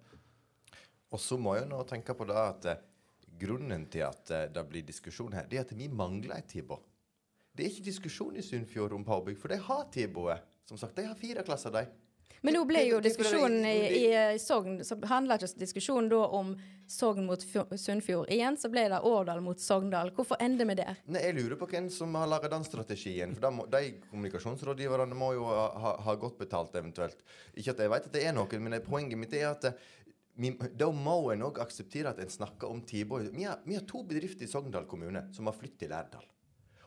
Og 1.12 1.20
så 1.20 1.38
må 1.38 1.54
jeg 1.56 1.68
nå 1.70 1.78
tenke 1.88 2.12
på 2.12 2.26
det 2.26 2.36
at 2.36 2.66
grunnen 3.38 3.86
til 3.86 4.02
at 4.02 4.52
det 4.52 4.66
blir 4.68 4.82
diskusjon 4.82 5.32
her, 5.32 5.46
det 5.48 5.56
er 5.56 5.64
at 5.64 5.72
vi 5.78 5.88
mangler 5.88 6.36
et 6.36 6.50
tilbud. 6.50 6.87
Det 7.58 7.64
er 7.66 7.72
ikke 7.72 7.88
diskusjon 7.90 8.36
i 8.38 8.42
Sunnfjord 8.46 8.92
om 8.94 9.02
Powerbygg, 9.02 9.40
for 9.42 9.50
de 9.50 9.58
har 9.58 9.88
tilbudet. 9.90 10.38
Som 10.68 10.78
sagt, 10.78 10.94
de 10.94 11.08
har 11.08 11.16
fire 11.18 11.42
klasser, 11.42 11.74
de. 11.74 11.88
Men 12.46 12.54
nå 12.54 12.60
ble 12.68 12.84
jo 12.86 13.00
diskusjonen 13.02 13.64
i, 13.66 13.78
i, 13.98 14.02
i 14.14 14.38
Sogn 14.38 14.76
så 14.86 14.94
handla 15.10 15.40
ikke 15.40 15.64
diskusjonen 15.64 16.10
da 16.12 16.20
om 16.38 16.52
Sogn 16.88 17.26
mot 17.26 17.42
Sunnfjord. 17.42 18.30
Igjen 18.30 18.54
så 18.56 18.70
ble 18.70 18.84
det 18.92 19.00
Årdal 19.04 19.42
mot 19.42 19.58
Sogndal. 19.60 20.12
Hvorfor 20.14 20.38
ender 20.40 20.68
vi 20.70 20.78
der? 20.78 21.02
Nei, 21.10 21.24
Jeg 21.26 21.36
lurer 21.40 21.58
på 21.58 21.68
hvem 21.72 21.90
som 21.92 22.14
har 22.14 22.30
laga 22.30 22.52
den 22.52 22.64
strategien. 22.64 23.34
For 23.34 23.50
må, 23.52 23.66
De 23.66 23.82
kommunikasjonsrådgiverne 24.06 25.18
må 25.18 25.32
jo 25.34 25.50
ha, 25.50 25.96
ha, 26.06 26.14
godt 26.14 26.38
betalt, 26.38 26.78
eventuelt. 26.78 27.26
Ikke 27.58 27.74
at 27.74 27.82
jeg 27.82 27.92
vet 27.92 28.08
at 28.08 28.14
det 28.14 28.24
er 28.24 28.38
noen, 28.38 28.64
men 28.64 28.78
poenget 28.86 29.20
mitt 29.20 29.34
er 29.34 29.50
at 29.50 29.72
vi, 30.38 30.54
da 30.78 30.92
må 30.94 31.18
en 31.34 31.48
òg 31.50 31.58
akseptere 31.64 32.14
at 32.14 32.22
en 32.22 32.30
snakker 32.30 32.70
om 32.70 32.80
tilbud. 32.86 33.32
Vi, 33.34 33.50
vi, 33.66 33.74
har 33.74 33.86
to 33.90 34.06
bedrifter 34.06 34.46
i 34.46 34.50
Sogndal 34.50 34.86
kommune 34.86 35.26
som 35.34 35.50
har 35.50 35.58
flyttet 35.58 35.82
til 35.82 35.96
Lærdal. 35.96 36.22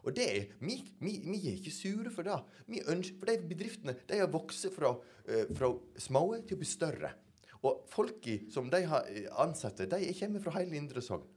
Og 0.02 0.16
det 0.18 0.28
er, 0.28 0.54
vi, 0.62 0.80
vi, 1.00 1.18
vi, 1.26 1.40
er 1.46 1.58
ikke 1.60 1.74
sure 1.74 2.14
for 2.14 2.26
det. 2.26 2.38
Vi 2.70 2.82
ønsker, 2.90 3.20
for 3.22 3.30
de 3.30 3.50
bedriftene 3.52 3.98
de 4.10 4.22
har 4.22 4.32
vokst 4.34 4.70
fra, 4.76 4.96
uh, 4.98 5.44
fra 5.58 5.74
små 6.02 6.24
til 6.40 6.58
å 6.58 6.62
bli 6.62 6.70
større. 6.70 7.14
Og 7.62 7.84
folka 7.92 8.40
som 8.50 8.72
de 8.74 8.80
har 8.90 9.06
eh, 9.12 9.28
ansatte, 9.44 9.86
de 9.86 10.10
kommer 10.18 10.42
fra 10.42 10.56
hele 10.58 10.80
Indre 10.80 11.04
Sogn. 11.06 11.28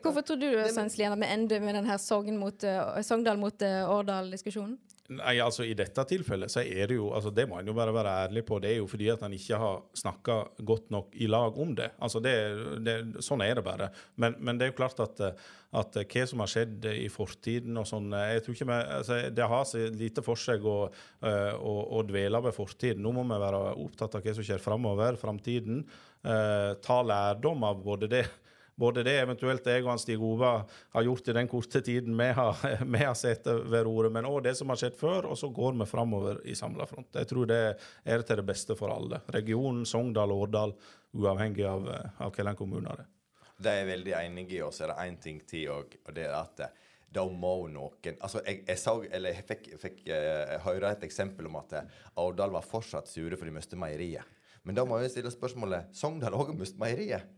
Hvorfor 0.00 0.24
tror 0.24 0.40
du 0.40 0.48
Svenslien, 0.72 1.12
at 1.12 1.20
vi 1.20 1.28
ender 1.28 1.60
med 1.60 1.76
denne 1.76 1.98
Sogn 2.00 2.38
mot, 2.40 2.64
uh, 2.64 2.96
Sogndal 3.04 3.40
mot 3.40 3.64
uh, 3.66 3.92
Årdal-diskusjonen? 3.92 4.78
Nei, 5.12 5.34
altså 5.42 5.66
I 5.66 5.74
dette 5.76 6.04
tilfellet 6.08 6.48
så 6.52 6.62
er 6.62 6.86
det 6.88 6.96
jo 6.96 7.10
altså 7.12 7.32
det 7.34 7.44
må 7.50 7.58
en 7.58 7.68
jo 7.68 7.74
bare 7.76 7.92
være 7.92 8.12
ærlig 8.22 8.44
på. 8.48 8.56
Det 8.62 8.70
er 8.70 8.78
jo 8.78 8.86
fordi 8.88 9.10
at 9.12 9.24
en 9.26 9.34
ikke 9.36 9.58
har 9.60 9.82
snakka 9.98 10.36
godt 10.64 10.92
nok 10.94 11.16
i 11.20 11.28
lag 11.28 11.58
om 11.60 11.74
det. 11.76 11.90
altså 11.98 12.22
det, 12.24 12.32
det 12.86 12.94
Sånn 13.24 13.44
er 13.44 13.58
det 13.58 13.64
bare. 13.66 13.90
Men, 14.16 14.38
men, 14.38 14.56
det 14.56 14.64
er 14.64 14.72
jo 14.72 14.78
klart 14.78 15.02
at, 15.04 15.20
at 15.82 15.98
hva 16.00 16.24
som 16.30 16.44
har 16.44 16.52
skjedd 16.54 16.86
i 16.94 17.10
fortiden 17.12 17.76
og 17.82 17.88
sånn 17.90 18.14
jeg 18.14 18.44
tror 18.46 18.56
ikke 18.56 18.68
vi, 18.70 18.78
altså 19.00 19.18
Det 19.34 19.50
har 19.52 19.66
så 19.68 19.82
lite 19.92 20.24
for 20.24 20.40
seg 20.40 20.64
å, 20.64 20.78
å, 20.88 21.74
å, 21.98 22.06
dvele 22.08 22.40
ved 22.46 22.56
fortiden. 22.56 23.02
Nå 23.04 23.12
må 23.18 23.26
vi 23.28 23.42
være 23.42 23.66
opptatt 23.82 24.16
av 24.16 24.24
hva 24.24 24.36
som 24.38 24.46
skjer 24.46 24.62
framover, 24.62 25.20
framtiden. 25.20 25.84
Eh, 26.22 26.72
ta 26.78 27.00
lærdom 27.02 27.64
av 27.66 27.82
både 27.82 28.08
det 28.10 28.26
både 28.74 29.04
det 29.06 29.14
eventuelt 29.20 29.66
jeg 29.66 29.84
og 29.84 30.00
Stig 30.00 30.22
Ove 30.22 30.50
har 30.94 31.06
gjort 31.06 31.28
i 31.28 31.36
den 31.36 31.48
korte 31.50 31.82
tiden 31.84 32.16
vi 32.18 32.28
har, 32.36 32.58
vi 32.94 33.02
har 33.04 33.16
sett 33.18 33.46
ved 33.46 33.86
roret, 33.86 34.12
men 34.14 34.28
òg 34.28 34.42
det 34.46 34.54
som 34.58 34.72
har 34.72 34.80
skjedd 34.80 34.98
før, 34.98 35.30
og 35.32 35.38
så 35.38 35.50
går 35.52 35.76
vi 35.80 35.88
framover 35.88 36.42
i 36.48 36.56
samla 36.58 36.86
front. 36.88 37.12
Jeg 37.14 37.30
tror 37.30 37.50
det 37.50 37.62
er 38.04 38.26
til 38.26 38.40
det 38.40 38.46
beste 38.48 38.76
for 38.78 38.94
alle. 38.94 39.22
Regionen, 39.34 39.84
Sogndal 39.88 40.32
og 40.34 40.46
Årdal, 40.46 40.76
uavhengig 41.12 41.66
av, 41.68 41.90
av 42.18 42.32
hvilken 42.32 42.58
kommune 42.58 42.96
det 42.96 43.04
er. 43.06 43.10
Det 43.62 43.70
er 43.70 43.82
jeg 43.82 43.92
veldig 43.92 44.14
enig 44.18 44.46
i, 44.56 44.62
og 44.64 44.72
så 44.74 44.86
er 44.86 44.92
det 44.92 45.02
én 45.06 45.18
ting 45.22 45.42
til 45.46 45.68
òg, 45.70 45.98
og 46.08 46.16
det 46.16 46.24
er 46.26 46.38
at 46.40 46.64
da 47.12 47.24
må 47.28 47.68
noen 47.68 48.16
Altså, 48.24 48.40
jeg, 48.46 48.62
jeg, 48.66 48.78
så, 48.80 48.94
jeg 49.04 49.44
fikk, 49.48 49.66
fikk 49.80 49.98
uh, 50.08 50.56
høre 50.64 50.94
et 50.94 51.04
eksempel 51.04 51.50
om 51.50 51.58
at 51.60 51.74
Årdal 52.18 52.54
var 52.54 52.64
fortsatt 52.64 53.10
sure 53.10 53.36
for 53.36 53.48
de 53.48 53.54
mistet 53.54 53.80
meieriet. 53.80 54.40
Men 54.64 54.78
da 54.78 54.86
må 54.86 55.00
jeg 55.02 55.12
stille 55.12 55.32
spørsmålet 55.34 55.92
Sogndal 55.96 56.36
òg 56.38 56.54
mistet 56.56 56.80
meieriet. 56.80 57.28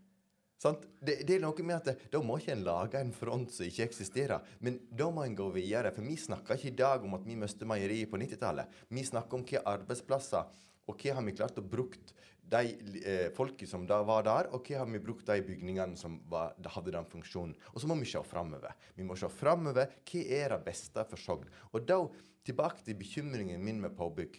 Det, 0.62 1.18
det, 1.26 1.34
er 1.34 1.42
noe 1.42 1.64
med 1.66 1.76
at 1.76 2.04
Da 2.12 2.20
må 2.25 2.38
ikke 2.40 2.54
en 2.54 2.64
lage 2.64 3.00
en 3.00 3.12
front 3.12 3.52
som 3.52 3.66
ikke 3.66 3.84
eksisterer. 3.84 4.44
Men 4.64 4.78
da 4.88 5.11
må 5.12 5.26
en 5.26 5.37
gå 5.37 5.49
videre. 5.52 5.92
For 5.92 6.06
vi 6.06 6.16
snakker 6.20 6.56
ikke 6.56 6.73
i 6.73 6.78
dag 6.78 7.04
om 7.04 7.16
at 7.18 7.26
vi 7.26 7.37
mistet 7.38 7.68
meieriet 7.68 8.11
på 8.12 8.20
90-tallet. 8.20 8.78
Vi 8.88 9.04
snakker 9.04 9.40
om 9.40 9.44
hva 9.49 9.64
arbeidsplasser 9.75 10.62
og 10.84 11.00
hva 11.00 11.16
har 11.16 11.25
vi 11.25 11.37
klart 11.37 11.61
å 11.61 11.64
bruke 11.64 12.00
de 12.44 12.75
eh, 13.00 13.28
folket 13.32 13.68
som 13.70 13.87
da 13.88 14.02
var 14.04 14.26
der, 14.26 14.50
og 14.52 14.66
hva 14.68 14.82
har 14.82 14.88
vi 14.90 15.00
brukt 15.02 15.26
de 15.28 15.40
bygningene 15.46 15.96
som 15.96 16.18
var, 16.30 16.52
hadde 16.76 16.92
den 16.92 17.08
funksjonen. 17.08 17.54
Og 17.73 17.80
så 17.80 17.88
må 17.88 17.96
vi 18.00 18.08
se 18.08 18.20
framover. 18.28 18.75
Vi 18.96 19.06
må 19.06 19.16
se 19.16 19.30
framover. 19.32 19.94
Hva 20.04 20.25
er 20.38 20.52
det 20.52 20.61
beste 20.66 21.06
for 21.08 21.20
Sogn? 21.20 21.49
Og 21.73 21.87
da 21.88 22.02
tilbake 22.44 22.84
til 22.84 22.99
bekymringen 23.00 23.64
min 23.64 23.80
med 23.80 23.96
påbygg. 23.96 24.37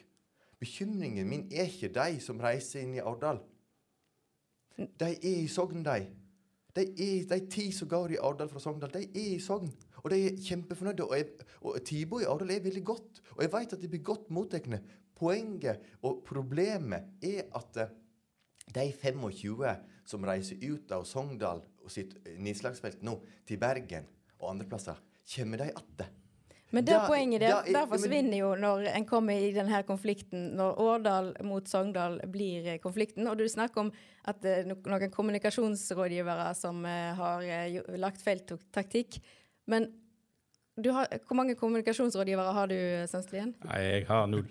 Bekymringen 0.62 1.28
min 1.28 1.48
er 1.52 1.68
ikke 1.70 1.92
de 1.94 2.22
som 2.24 2.40
reiser 2.42 2.86
inn 2.86 2.96
i 3.00 3.04
Årdal. 3.04 3.42
De 4.76 5.10
er 5.16 5.42
i 5.44 5.48
Sogn, 5.52 5.84
de. 5.86 6.06
De, 6.76 6.84
er, 6.84 7.24
de 7.30 7.40
ti 7.52 7.70
som 7.72 7.88
går 7.88 8.16
i 8.16 8.20
Årdal 8.20 8.50
fra 8.52 8.60
Sogndal, 8.60 8.92
de 8.92 9.06
er 9.08 9.36
i 9.38 9.40
Sogn. 9.40 9.72
Og 10.04 10.12
de 10.12 10.20
er 10.28 10.40
kjempefornøyde. 10.44 11.06
Og, 11.08 11.16
jeg, 11.18 11.52
og 11.62 11.78
Tibo 11.88 12.20
i 12.20 12.28
Årdal 12.28 12.52
er 12.52 12.66
veldig 12.66 12.84
godt. 12.86 13.22
Og 13.38 13.44
jeg 13.46 13.54
vet 13.54 13.76
at 13.78 13.82
de 13.82 13.92
blir 13.92 14.04
godt 14.04 14.32
mottatt. 14.36 14.68
Poenget 15.16 15.80
og 16.04 16.26
problemet 16.28 17.24
er 17.24 17.46
at 17.56 17.78
eh, 17.80 17.94
de 18.76 18.90
25 18.92 19.70
som 20.06 20.28
reiser 20.28 20.60
ut 20.68 20.92
av 20.92 21.06
Sogndal 21.08 21.64
og 21.86 21.94
sitt 21.94 22.18
nedslagsfelt 22.42 23.06
nå, 23.06 23.16
til 23.48 23.62
Bergen 23.62 24.10
og 24.42 24.50
andre 24.52 24.68
plasser, 24.68 25.00
kommer 25.32 25.64
de 25.64 25.72
atter. 25.72 26.12
Men 26.76 26.84
det 26.84 26.96
da, 26.98 27.06
poenget 27.08 27.44
der, 27.46 27.54
da, 27.56 27.74
der 27.78 27.88
forsvinner 27.88 28.36
jo 28.42 28.52
når 28.60 28.90
en 28.92 29.08
kommer 29.08 29.48
i 29.48 29.54
denne 29.56 29.80
konflikten, 29.88 30.50
når 30.60 30.82
Årdal 30.84 31.32
mot 31.48 31.70
Sogndal 31.72 32.20
blir 32.32 32.68
eh, 32.74 32.80
konflikten. 32.84 33.30
Og 33.32 33.40
du 33.40 33.46
snakker 33.52 33.86
om 33.86 33.92
at 34.28 34.44
uh, 34.44 34.64
noen 34.68 35.12
kommunikasjonsrådgivere 35.14 36.50
som 36.58 36.84
uh, 36.84 37.14
har 37.16 37.46
lagt 38.02 38.24
feil 38.26 38.44
taktikk. 38.76 39.22
Men 39.72 39.88
har, 40.76 41.08
hvor 41.28 41.38
mange 41.40 41.56
kommunikasjonsrådgivere 41.56 42.54
har 42.54 42.68
du, 42.68 42.76
Sønslien? 43.08 43.54
Nei, 43.64 43.78
jeg 43.80 44.02
har 44.10 44.26
null. 44.28 44.44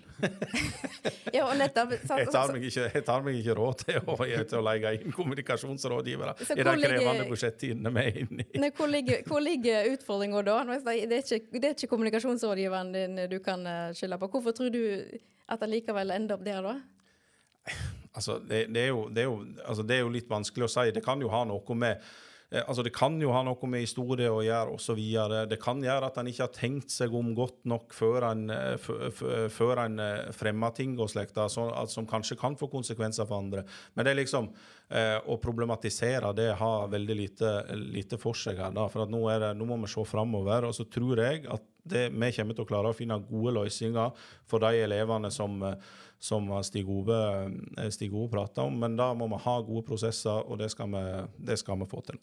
ja, 1.35 1.45
nettopp, 1.53 1.93
jeg, 2.01 2.29
tar 2.33 2.53
meg 2.55 2.65
ikke, 2.65 2.87
jeg 2.95 3.05
tar 3.05 3.25
meg 3.27 3.37
ikke 3.41 3.55
råd 3.59 3.83
til 3.83 3.99
å, 4.01 4.15
til 4.25 4.57
å 4.57 4.63
legge 4.65 4.93
inn 4.97 5.13
kommunikasjonsrådgivere 5.13 6.33
i 6.41 6.57
de 6.57 6.75
krevende 6.81 7.27
budsjettidene 7.29 7.93
vi 7.93 8.05
er 8.07 8.19
inne 8.23 8.47
i. 8.47 8.63
Nei, 8.63 8.71
hvor 8.73 8.89
ligger, 8.89 9.21
hvor 9.29 9.45
ligger 9.45 9.91
utfordringa 9.93 10.41
da? 10.49 10.57
Det 10.73 10.97
er, 10.97 11.13
ikke, 11.21 11.59
det 11.59 11.69
er 11.69 11.77
ikke 11.77 11.91
kommunikasjonsrådgiveren 11.93 12.93
din 12.95 13.21
du 13.29 13.37
kan 13.45 13.61
eh, 13.69 13.93
skylde 13.93 14.17
på. 14.23 14.33
Hvorfor 14.33 14.57
tror 14.57 14.73
du 14.73 14.81
at 15.45 15.61
det 15.61 15.73
likevel 15.75 16.15
ender 16.15 16.39
opp 16.39 16.45
der, 16.47 16.65
da? 16.65 17.75
Altså, 18.15 18.39
det, 18.39 18.65
det, 18.73 18.87
er 18.87 18.93
jo, 18.95 19.09
det, 19.13 19.21
er 19.21 19.29
jo, 19.29 19.39
altså, 19.65 19.83
det 19.83 19.99
er 19.99 20.05
jo 20.07 20.13
litt 20.13 20.29
vanskelig 20.31 20.65
å 20.65 20.71
si. 20.71 20.91
Det 20.95 21.05
kan 21.05 21.21
jo 21.21 21.29
ha 21.29 21.43
noe 21.45 21.77
med 21.77 22.01
altså 22.63 22.83
Det 22.85 22.93
kan 22.95 23.17
jo 23.21 23.31
ha 23.33 23.41
noe 23.45 23.69
med 23.69 23.83
historie 23.83 24.29
å 24.31 24.43
gjøre 24.45 24.75
osv. 24.75 25.01
Det 25.49 25.57
kan 25.61 25.81
gjøre 25.83 26.09
at 26.09 26.19
en 26.21 26.29
ikke 26.29 26.45
har 26.45 26.53
tenkt 26.55 26.93
seg 26.93 27.13
om 27.15 27.33
godt 27.37 27.65
nok 27.67 27.95
før 27.95 28.29
en, 28.29 28.45
eh, 28.53 28.77
før 29.51 29.83
en 29.85 29.99
eh, 29.99 30.31
fremmer 30.35 30.75
ting 30.77 30.95
og 30.99 31.09
slikt, 31.11 31.39
som 31.49 32.07
kanskje 32.07 32.37
kan 32.39 32.57
få 32.59 32.69
konsekvenser 32.71 33.27
for 33.27 33.41
andre. 33.41 33.65
Men 33.93 34.05
det 34.05 34.13
er 34.13 34.21
liksom 34.23 34.51
å 34.85 35.39
problematisere 35.41 36.29
det 36.37 36.51
har 36.59 36.91
veldig 36.91 37.15
lite, 37.17 37.51
lite 37.73 38.19
for 38.21 38.37
seg 38.37 38.59
her. 38.61 38.69
Da, 38.69 38.83
for 38.93 39.09
nå, 39.09 39.23
det, 39.41 39.49
nå, 39.57 39.65
må 39.65 39.79
vi 39.81 39.89
se 39.89 40.03
framover. 40.05 40.67
Og 40.69 40.75
så 40.77 40.85
tror 40.85 41.23
jeg 41.23 41.47
at 41.49 41.63
det, 41.81 42.03
vi 42.13 42.29
kommer 42.37 42.53
til 42.53 42.67
å 42.67 42.69
klare 42.69 42.91
å 42.91 42.97
finne 42.97 43.17
gode 43.25 43.55
løsninger 43.57 44.27
for 44.45 44.61
de 44.61 44.83
elevene 44.85 45.31
som 45.33 45.57
som 46.25 46.49
Stig 46.65 46.89
Ove, 46.89 47.19
eh, 47.77 47.89
Stig 47.93 48.13
Ove 48.13 48.31
prata 48.31 48.65
om. 48.65 48.79
Men 48.79 48.97
da 48.97 49.11
må 49.13 49.27
vi 49.31 49.41
ha 49.45 49.55
gode 49.61 49.85
prosesser, 49.87 50.41
og 50.45 50.59
det 50.61 50.71
skal 50.73 50.91
vi, 50.93 51.03
det 51.51 51.59
skal 51.61 51.79
vi 51.81 51.89
få 51.91 52.01
til. 52.09 52.21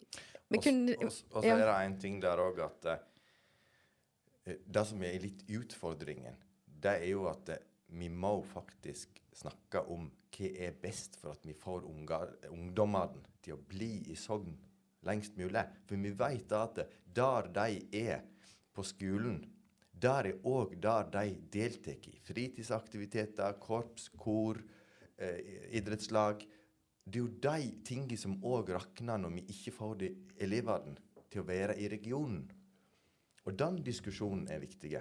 Og 1.31 1.39
så 1.39 1.53
er 1.53 1.63
det 1.63 1.77
en 1.87 1.99
ting 2.01 2.19
der 2.23 2.41
òg 2.43 2.59
at 2.65 2.89
eh, 2.91 4.57
det 4.65 4.83
som 4.89 5.03
er 5.07 5.21
litt 5.23 5.45
utfordringen, 5.47 6.35
det 6.83 6.97
er 6.99 7.09
jo 7.13 7.29
at 7.31 7.55
eh, 7.55 7.63
vi 7.93 8.09
må 8.09 8.35
faktisk 8.49 9.21
snakke 9.33 9.85
om 9.93 10.09
hva 10.33 10.49
er 10.65 10.75
best 10.81 11.15
for 11.21 11.35
at 11.35 11.43
vi 11.45 11.53
får 11.57 11.85
ungdommene 11.85 13.21
til 13.43 13.55
å 13.55 13.63
bli 13.69 13.95
i 14.09 14.17
Sogn 14.17 14.55
lengst 15.05 15.37
mulig. 15.37 15.63
For 15.87 15.99
vi 16.01 16.13
vet 16.17 16.53
at 16.57 16.81
der 17.13 17.49
de 17.53 17.81
er 17.99 18.23
på 18.73 18.85
skolen, 18.87 19.43
der 20.03 20.29
er 20.31 20.41
òg 20.47 20.75
der 20.83 21.07
de 21.13 21.37
deltar 21.53 21.95
i 22.09 22.17
fritidsaktiviteter, 22.27 23.55
korps, 23.61 24.09
kor, 24.19 24.59
eh, 25.17 25.39
idrettslag. 25.77 26.43
Det 27.03 27.19
er 27.19 27.23
jo 27.23 27.31
de 27.43 27.71
tingene 27.85 28.19
som 28.19 28.37
òg 28.43 28.73
rakner 28.75 29.19
når 29.19 29.35
vi 29.37 29.45
ikke 29.55 29.75
får 29.75 29.97
de 30.03 30.11
elevene 30.43 30.95
til 31.31 31.43
å 31.43 31.47
være 31.47 31.77
i 31.79 31.89
regionen. 31.91 32.45
Og 33.43 33.57
den 33.59 33.81
diskusjonen 33.83 34.47
er 34.51 34.63
viktig. 34.63 34.95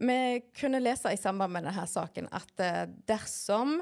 Vi 0.00 0.20
kunne 0.56 0.80
lese 0.80 1.12
i 1.12 1.20
samband 1.20 1.52
med 1.52 1.66
denne 1.68 1.86
saken 1.86 2.30
at 2.32 2.62
eh, 2.64 2.84
dersom 3.06 3.80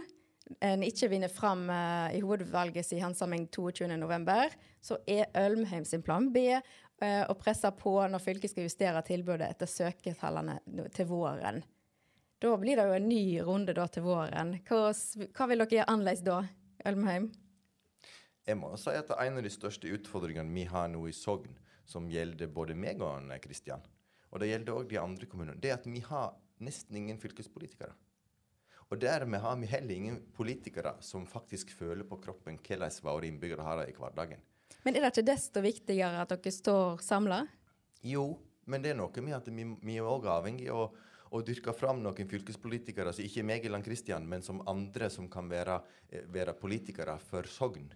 en 0.65 0.81
ikke 0.81 1.11
vinner 1.13 1.29
fram 1.29 1.67
uh, 1.69 2.09
i 2.09 2.23
hovedvalget 2.25 2.87
sin 2.87 3.03
handsaming 3.03 3.43
22.11, 3.53 4.55
så 4.81 4.97
er 5.05 5.29
Ølmheim 5.37 5.85
sin 5.85 6.01
plan 6.01 6.31
B 6.33 6.47
Eh, 6.49 6.63
og 7.01 7.37
presser 7.39 7.71
på 7.79 7.93
når 8.11 8.23
fylket 8.23 8.51
skal 8.51 8.67
justere 8.67 9.03
tilbudet 9.07 9.47
etter 9.47 9.71
søketallene 9.71 10.59
til 10.95 11.07
våren. 11.07 11.61
Da 12.39 12.55
blir 12.59 12.79
det 12.79 12.87
jo 12.87 12.95
en 12.95 13.09
ny 13.11 13.23
runde 13.43 13.75
da 13.75 13.85
til 13.91 14.05
våren. 14.07 14.57
Hva, 14.67 14.91
hva 15.35 15.47
vil 15.51 15.63
dere 15.63 15.77
gjøre 15.79 15.93
annerledes 15.93 16.25
da, 16.27 16.41
Ølmheim? 16.87 17.31
Jeg 18.49 18.57
må 18.57 18.71
si 18.81 18.95
at 18.95 19.11
En 19.21 19.41
av 19.41 19.45
de 19.45 19.51
største 19.53 19.91
utfordringene 19.93 20.55
vi 20.55 20.65
har 20.71 20.87
nå 20.89 21.03
i 21.11 21.15
Sogn, 21.15 21.57
som 21.85 22.07
gjelder 22.11 22.51
både 22.53 22.77
meg 22.79 23.03
og 23.03 23.31
Kristian, 23.43 23.83
og 24.31 24.41
det 24.41 24.51
gjelder 24.53 24.77
òg 24.77 24.91
de 24.91 25.01
andre 25.01 25.27
kommunene, 25.27 25.59
det 25.61 25.73
er 25.73 25.81
at 25.81 25.89
vi 25.89 26.01
har 26.05 26.37
nesten 26.65 26.97
ingen 26.97 27.19
fylkespolitikere. 27.21 27.95
Og 28.89 29.01
dermed 29.01 29.43
har 29.45 29.57
vi 29.61 29.69
heller 29.69 29.95
ingen 29.95 30.21
politikere 30.37 30.95
som 31.05 31.27
faktisk 31.29 31.75
føler 31.77 32.07
på 32.09 32.21
kroppen 32.25 32.57
hvordan 32.57 33.03
våre 33.05 33.29
innbyggere 33.29 33.67
har 33.67 33.83
det 33.83 33.91
i 33.91 33.97
hverdagen. 33.99 34.41
Men 34.87 34.97
er 34.97 35.05
det 35.05 35.13
ikke 35.13 35.27
desto 35.31 35.63
viktigere 35.65 36.23
at 36.23 36.33
dere 36.35 36.55
står 36.55 37.03
samla? 37.05 37.43
Jo, 38.07 38.31
men 38.71 38.85
det 38.85 38.93
er 38.93 38.99
noe 39.01 39.25
med 39.25 39.37
at 39.39 39.49
vi, 39.51 39.67
vi 39.83 39.99
er 39.99 40.09
òg 40.09 40.29
avhengig 40.31 40.69
av 40.73 40.95
å 41.35 41.41
dyrke 41.45 41.75
fram 41.77 42.01
noen 42.01 42.29
fylkespolitikere 42.29 43.11
altså 43.13 43.25
ikke 43.25 43.45
meg 43.45 43.67
eller 43.69 43.83
Kristian, 43.85 44.25
men 44.29 44.45
som 44.45 44.63
andre 44.71 45.11
som 45.13 45.29
kan 45.29 45.49
være, 45.51 45.81
eh, 46.09 46.25
være 46.33 46.57
politikere 46.57 47.19
for 47.21 47.49
Sogn. 47.51 47.91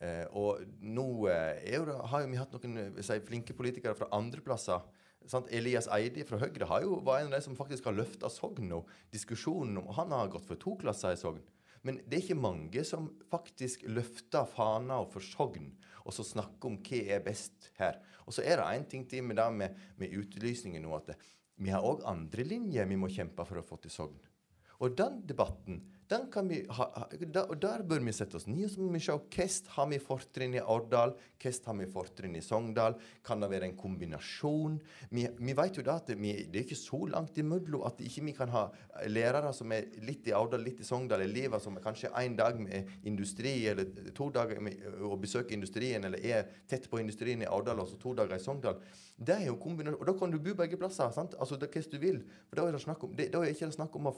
Eh, 0.00 0.24
og 0.32 0.62
nå 0.80 1.06
eh, 1.28 1.74
jo, 1.74 1.84
har 2.08 2.22
jo 2.22 2.30
vi 2.30 2.40
hatt 2.40 2.54
noen 2.56 2.80
eh, 2.80 3.02
si, 3.04 3.18
flinke 3.26 3.56
politikere 3.56 3.96
fra 3.98 4.08
andre 4.16 4.40
plasser. 4.44 4.80
Sant? 5.28 5.50
Elias 5.52 5.90
Eidi 5.92 6.24
fra 6.24 6.38
Høyre 6.40 6.68
har 6.70 6.86
jo, 6.86 6.94
var 7.04 7.20
en 7.20 7.28
av 7.28 7.36
de 7.36 7.44
som 7.44 7.56
faktisk 7.58 7.90
har 7.90 7.98
løfta 7.98 8.30
Sogn 8.32 8.70
nå. 8.70 8.80
Diskusjonen 9.12 9.76
om 9.82 9.90
Han 9.98 10.14
har 10.16 10.32
gått 10.32 10.48
for 10.48 10.60
to 10.60 10.78
klasser 10.80 11.12
i 11.12 11.20
Sogn. 11.20 11.42
Men 11.86 12.00
det 12.04 12.16
er 12.16 12.24
ikke 12.24 12.36
mange 12.36 12.84
som 12.84 13.06
faktisk 13.30 13.86
løfter 13.88 14.48
fana 14.48 14.98
for 15.08 15.24
Sogn, 15.24 15.70
og 16.04 16.12
så 16.12 16.24
snakker 16.26 16.68
om 16.68 16.78
hva 16.84 17.00
er 17.16 17.22
best 17.24 17.70
her. 17.78 18.00
Og 18.26 18.36
så 18.36 18.44
er 18.44 18.60
det 18.60 18.66
én 18.74 18.88
ting 18.88 19.06
til 19.08 19.24
med 19.24 19.40
det 19.40 19.48
med, 19.56 19.78
med 20.00 20.16
utlysningen 20.20 20.84
nå, 20.84 20.92
at 20.98 21.14
vi 21.60 21.72
har 21.72 21.84
òg 21.84 22.04
andre 22.08 22.44
linjer 22.44 22.88
vi 22.88 22.98
må 23.00 23.08
kjempe 23.12 23.44
for 23.48 23.60
å 23.60 23.64
få 23.64 23.80
til 23.80 23.92
Sogn. 23.92 24.20
Og 24.80 24.96
den 24.96 25.20
debatten 25.28 25.82
Den 26.10 26.24
kan 26.32 26.48
vi 26.50 26.64
ha, 26.74 26.86
da, 27.30 27.44
og 27.44 27.58
Der 27.62 27.84
bør 27.86 28.00
vi 28.02 28.12
sette 28.14 28.34
oss 28.34 28.48
ned 28.50 28.64
og 28.66 28.70
så 28.72 28.82
må 28.82 28.88
vi 28.96 29.00
se 29.04 29.14
hvordan 29.14 29.68
har 29.76 29.86
vi 29.92 29.98
fortrinn 30.02 30.56
i 30.58 30.62
Årdal, 30.74 31.12
hvordan 31.38 31.68
har 31.68 31.76
vi 31.78 31.86
fortrinn 31.92 32.34
i 32.34 32.42
Sogndal. 32.42 32.96
Kan 33.22 33.44
det 33.44 33.50
være 33.52 33.68
en 33.68 33.76
kombinasjon? 33.78 34.80
Vi, 35.14 35.28
vi 35.38 35.54
vet 35.60 35.78
jo 35.78 35.84
da 35.86 36.00
at 36.00 36.10
vi, 36.10 36.32
det 36.50 36.58
er 36.58 36.66
ikke 36.66 36.80
så 36.80 36.98
langt 37.12 37.38
imellom 37.38 37.86
at 37.86 38.02
ikke 38.02 38.24
vi 38.26 38.34
kan 38.34 38.50
ha 38.50 38.64
lærere 39.06 39.52
som 39.54 39.70
er 39.76 39.86
litt 40.02 40.26
i 40.26 40.34
Årdal, 40.34 40.64
litt 40.66 40.82
i 40.82 40.88
Sogndal, 40.88 41.22
elever 41.28 41.62
som 41.62 41.78
er 41.78 41.86
kanskje 41.86 42.10
en 42.24 42.36
dag 42.42 42.58
med 42.58 43.06
industri, 43.06 43.54
eller 43.70 44.10
to 44.16 44.32
dager 44.34 44.58
med 44.66 44.82
å 45.06 45.14
besøke 45.20 45.54
industrien, 45.54 46.02
eller 46.10 46.26
er 46.26 46.50
tett 46.66 46.90
på 46.90 46.98
industrien 46.98 47.46
i 47.46 47.50
Årdal 47.50 47.84
og 47.84 47.90
så 47.92 48.00
to 48.02 48.16
dager 48.18 48.34
i 48.34 48.42
Sogndal. 48.42 48.82
Det 49.14 49.38
er 49.38 49.46
jo 49.46 49.60
kombinasjon. 49.62 50.02
Og 50.02 50.10
da 50.10 50.18
kan 50.18 50.34
du 50.34 50.42
bo 50.42 50.58
begge 50.58 50.80
plasser. 50.80 51.14
sant? 51.14 51.38
Altså 51.38 51.54
det, 51.60 51.70
hva 51.70 51.86
du 51.86 51.98
vil. 52.02 52.22
For 52.48 52.58
da 52.58 52.66
er 52.66 52.74
det 52.74 52.82
snakk 52.82 53.06
om, 53.06 53.14
det, 53.14 53.30
da 53.30 53.44
er 53.44 53.54
ikke 53.54 53.70
det 53.70 53.78
snakk 53.78 53.94
om 54.00 54.10
å 54.10 54.16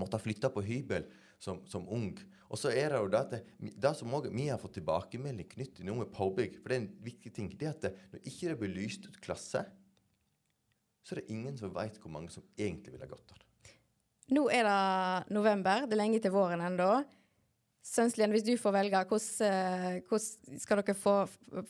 måtte 0.00 0.20
flytte 0.22 0.50
på 0.52 0.64
hybel 0.66 1.06
som, 1.42 1.62
som 1.68 1.86
ung. 1.92 2.12
Og 2.46 2.60
så 2.60 2.70
er 2.70 2.92
det 2.92 3.00
jo 3.00 3.08
det 3.10 3.22
at 3.24 3.32
det, 3.58 3.92
som 3.98 4.14
også, 4.14 4.30
vi 4.34 4.46
har 4.48 4.60
fått 4.62 4.76
tilbakemelding 4.78 5.48
knyttet 5.50 5.80
til 5.80 5.88
noe 5.88 6.04
med 6.04 6.12
påbygg, 6.14 6.60
for 6.60 6.70
det 6.70 6.76
er 6.76 6.84
en 6.84 6.92
viktig 7.06 7.32
ting, 7.34 7.50
det 7.58 7.72
at 7.72 7.88
det, 7.88 7.94
når 8.12 8.22
ikke 8.22 8.52
det 8.52 8.60
blir 8.60 8.74
lyst 8.76 9.08
ut 9.08 9.18
klasse, 9.22 9.64
så 11.06 11.14
er 11.14 11.22
det 11.22 11.34
ingen 11.34 11.58
som 11.58 11.74
veit 11.74 11.98
hvor 12.02 12.12
mange 12.14 12.32
som 12.34 12.46
egentlig 12.58 12.94
ville 12.94 13.10
gått 13.10 13.34
der. 13.34 13.42
Nå 14.34 14.48
er 14.50 14.66
det 14.66 15.34
november, 15.34 15.86
det 15.86 15.94
er 15.94 16.02
lenge 16.02 16.18
til 16.22 16.34
våren 16.34 16.64
ennå. 16.66 16.90
Sønslien, 17.86 18.32
hvis 18.34 18.42
du 18.42 18.56
får 18.58 18.74
velge, 18.74 19.02
hvordan, 19.06 19.46
eh, 19.46 20.00
hvordan 20.08 20.58
skal 20.58 20.80
dere 20.80 20.94
få, 20.98 21.14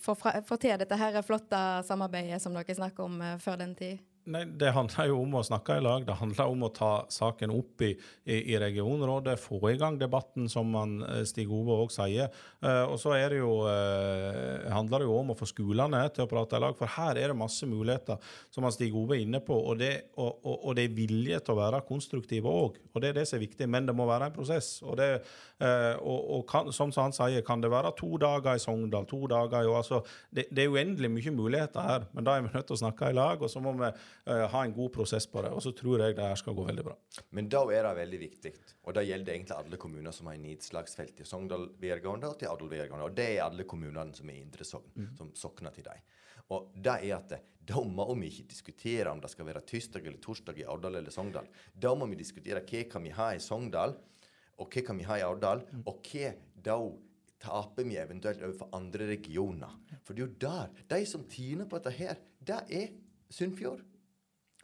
få, 0.01 0.15
få, 0.17 0.57
til 0.57 0.79
dette 0.81 0.97
her 0.97 1.19
flotte 1.21 1.61
samarbeidet 1.85 2.41
som 2.41 2.57
dere 2.57 2.77
snakker 2.79 3.05
om 3.05 3.21
eh, 3.21 3.35
før 3.43 3.59
den 3.61 3.75
tid? 3.77 4.01
Nei, 4.27 4.43
Det 4.59 4.73
handler 4.75 5.07
jo 5.07 5.21
om 5.23 5.37
å 5.39 5.45
snakke 5.47 5.77
i 5.79 5.83
lag. 5.85 6.03
Det 6.07 6.17
handler 6.19 6.51
om 6.51 6.65
å 6.67 6.73
ta 6.75 6.91
saken 7.13 7.53
opp 7.55 7.83
i, 7.87 7.93
i, 8.27 8.41
i 8.51 8.57
regionrådet, 8.59 9.37
få 9.39 9.61
i 9.71 9.77
gang 9.79 10.01
debatten, 10.01 10.49
som 10.51 10.67
man, 10.75 10.97
eh, 11.07 11.21
Stig 11.29 11.53
Ove 11.55 11.77
òg 11.85 11.93
sier. 11.95 12.33
Uh, 12.59 12.91
og 12.91 12.97
så 12.99 13.15
det 13.15 13.39
jo, 13.39 13.53
uh, 13.63 14.67
handler 14.73 15.05
det 15.05 15.07
jo 15.07 15.15
om 15.21 15.31
å 15.31 15.37
få 15.39 15.47
skolene 15.47 16.01
til 16.11 16.25
å 16.25 16.31
prate 16.31 16.59
i 16.59 16.65
lag, 16.65 16.75
for 16.75 16.91
her 16.97 17.21
er 17.21 17.31
det 17.31 17.39
masse 17.39 17.69
muligheter, 17.71 18.19
som 18.51 18.67
han 18.67 18.75
Stig 18.75 18.97
Ove 18.99 19.15
er 19.15 19.23
inne 19.23 19.39
på. 19.47 19.55
Og 19.55 19.79
det, 19.79 19.93
og, 20.19 20.43
og, 20.43 20.59
og 20.59 20.75
det 20.79 20.89
er 20.89 20.99
vilje 20.99 21.39
til 21.47 21.55
å 21.55 21.61
være 21.61 21.85
konstruktive 21.87 22.51
òg, 22.51 22.83
og 22.91 23.05
det 23.05 23.13
er 23.13 23.21
det 23.21 23.27
som 23.31 23.39
er 23.39 23.47
viktig. 23.47 23.71
Men 23.71 23.87
det 23.87 23.95
må 23.95 24.09
være 24.11 24.33
en 24.33 24.35
prosess. 24.35 24.73
Og, 24.83 24.99
det, 24.99 25.09
uh, 25.63 25.95
og 26.03 26.43
kan, 26.51 26.75
som 26.75 26.91
han 26.99 27.15
sier, 27.15 27.47
kan 27.47 27.63
det 27.63 27.71
være 27.71 27.95
to 28.03 28.11
dager 28.19 28.59
i 28.59 28.67
Sogndal, 28.67 29.07
to 29.07 29.23
dager 29.31 29.63
i. 29.63 29.71
Altså, 29.71 30.03
det, 30.35 30.49
det 30.51 30.67
er 30.67 30.75
uendelig 30.75 31.15
mye 31.15 31.39
muligheter 31.39 31.91
her, 31.93 32.11
men 32.11 32.27
da 32.27 32.35
er 32.35 32.49
vi 32.49 32.55
nødt 32.57 32.67
til 32.67 32.81
å 32.81 32.83
snakke 32.83 33.15
i 33.15 33.19
lag. 33.23 33.39
og 33.39 33.55
så 33.55 33.63
må 33.63 33.79
vi 33.79 33.95
ha 34.27 34.63
en 34.65 34.75
god 34.75 34.93
prosess 34.95 35.27
på 35.31 35.43
det. 35.45 35.53
Og 35.55 35.63
så 35.63 35.73
tror 35.77 36.03
jeg 36.03 36.17
det 36.17 36.27
her 36.27 36.39
skal 36.41 36.57
gå 36.57 36.65
veldig 36.67 36.85
bra. 36.87 36.97
Men 37.37 37.51
da 37.53 37.63
er 37.71 37.87
det 37.87 37.93
veldig 38.01 38.21
viktig, 38.21 38.53
og 38.85 38.97
det 38.97 39.07
gjelder 39.09 39.35
egentlig 39.35 39.57
alle 39.57 39.81
kommuner 39.83 40.15
som 40.15 40.31
har 40.31 40.41
nedslagsfelt 40.43 41.17
til 41.21 41.29
Sogndal 41.29 41.69
videregående 41.81 42.31
og 42.33 42.39
til 42.41 42.51
Adel 42.51 42.73
videregående. 42.73 43.11
Og 43.11 43.17
det 43.17 43.29
er 43.35 43.45
alle 43.47 43.67
kommunene 43.69 44.17
som 44.17 44.31
er 44.33 44.41
Indre 44.41 44.67
Sogn, 44.67 44.89
mm. 44.95 45.13
som 45.21 45.35
sokner 45.39 45.75
til 45.75 45.87
dem. 45.87 46.03
Og 46.55 46.73
det 46.79 46.99
er 47.09 47.17
at 47.17 47.39
da 47.67 47.81
må 47.83 48.07
vi 48.15 48.29
ikke 48.31 48.51
diskutere 48.53 49.11
om 49.11 49.21
det 49.23 49.33
skal 49.33 49.49
være 49.49 49.65
tirsdag 49.67 50.05
eller 50.07 50.21
torsdag 50.23 50.61
i 50.63 50.67
Aurdal 50.71 51.01
eller 51.01 51.11
Sogndal. 51.11 51.49
Da 51.75 51.95
må 51.99 52.07
vi 52.11 52.19
diskutere 52.21 52.63
hva 52.63 52.85
kan 52.91 53.03
vi 53.07 53.15
ha 53.17 53.33
i 53.35 53.43
Sogndal, 53.43 53.97
og 54.57 54.71
hva 54.71 54.85
kan 54.87 54.99
vi 55.01 55.09
ha 55.09 55.19
i 55.19 55.25
Aurdal, 55.27 55.65
mm. 55.67 55.83
og 55.91 56.07
hva 56.07 56.31
da 56.67 56.79
taper 57.43 57.85
vi 57.87 57.99
eventuelt 58.01 58.43
overfor 58.43 58.71
andre 58.77 59.11
regioner. 59.11 59.75
For 60.05 60.15
det 60.15 60.23
er 60.23 60.27
jo 60.27 60.39
der 60.47 60.87
De 60.95 61.03
som 61.07 61.27
tjener 61.29 61.69
på 61.69 61.79
dette 61.79 61.93
her, 61.99 62.23
det 62.41 62.63
er 62.71 62.95
Sunnfjord 63.31 63.83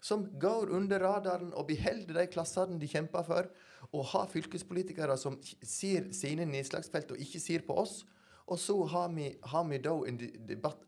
som 0.02 0.24
går 0.40 0.72
under 0.74 1.00
radaren 1.00 1.52
og 1.54 1.68
beholder 1.68 2.16
de 2.18 2.30
klassene 2.30 2.80
de 2.80 2.88
kjemper 2.90 3.26
for, 3.26 3.50
og 3.92 4.08
har 4.12 4.30
fylkespolitikere 4.30 5.14
som 5.18 5.38
ser 5.42 6.10
sine 6.16 6.46
nedslagsfelt 6.48 7.14
og 7.14 7.22
ikke 7.22 7.40
ser 7.42 7.64
på 7.66 7.76
oss. 7.84 8.02
Og 8.50 8.58
så 8.58 8.74
har 8.90 9.12
vi, 9.14 9.28
har 9.52 9.66
vi 9.68 9.78
da 9.80 9.92
en 10.08 10.18
debatt, 10.48 10.80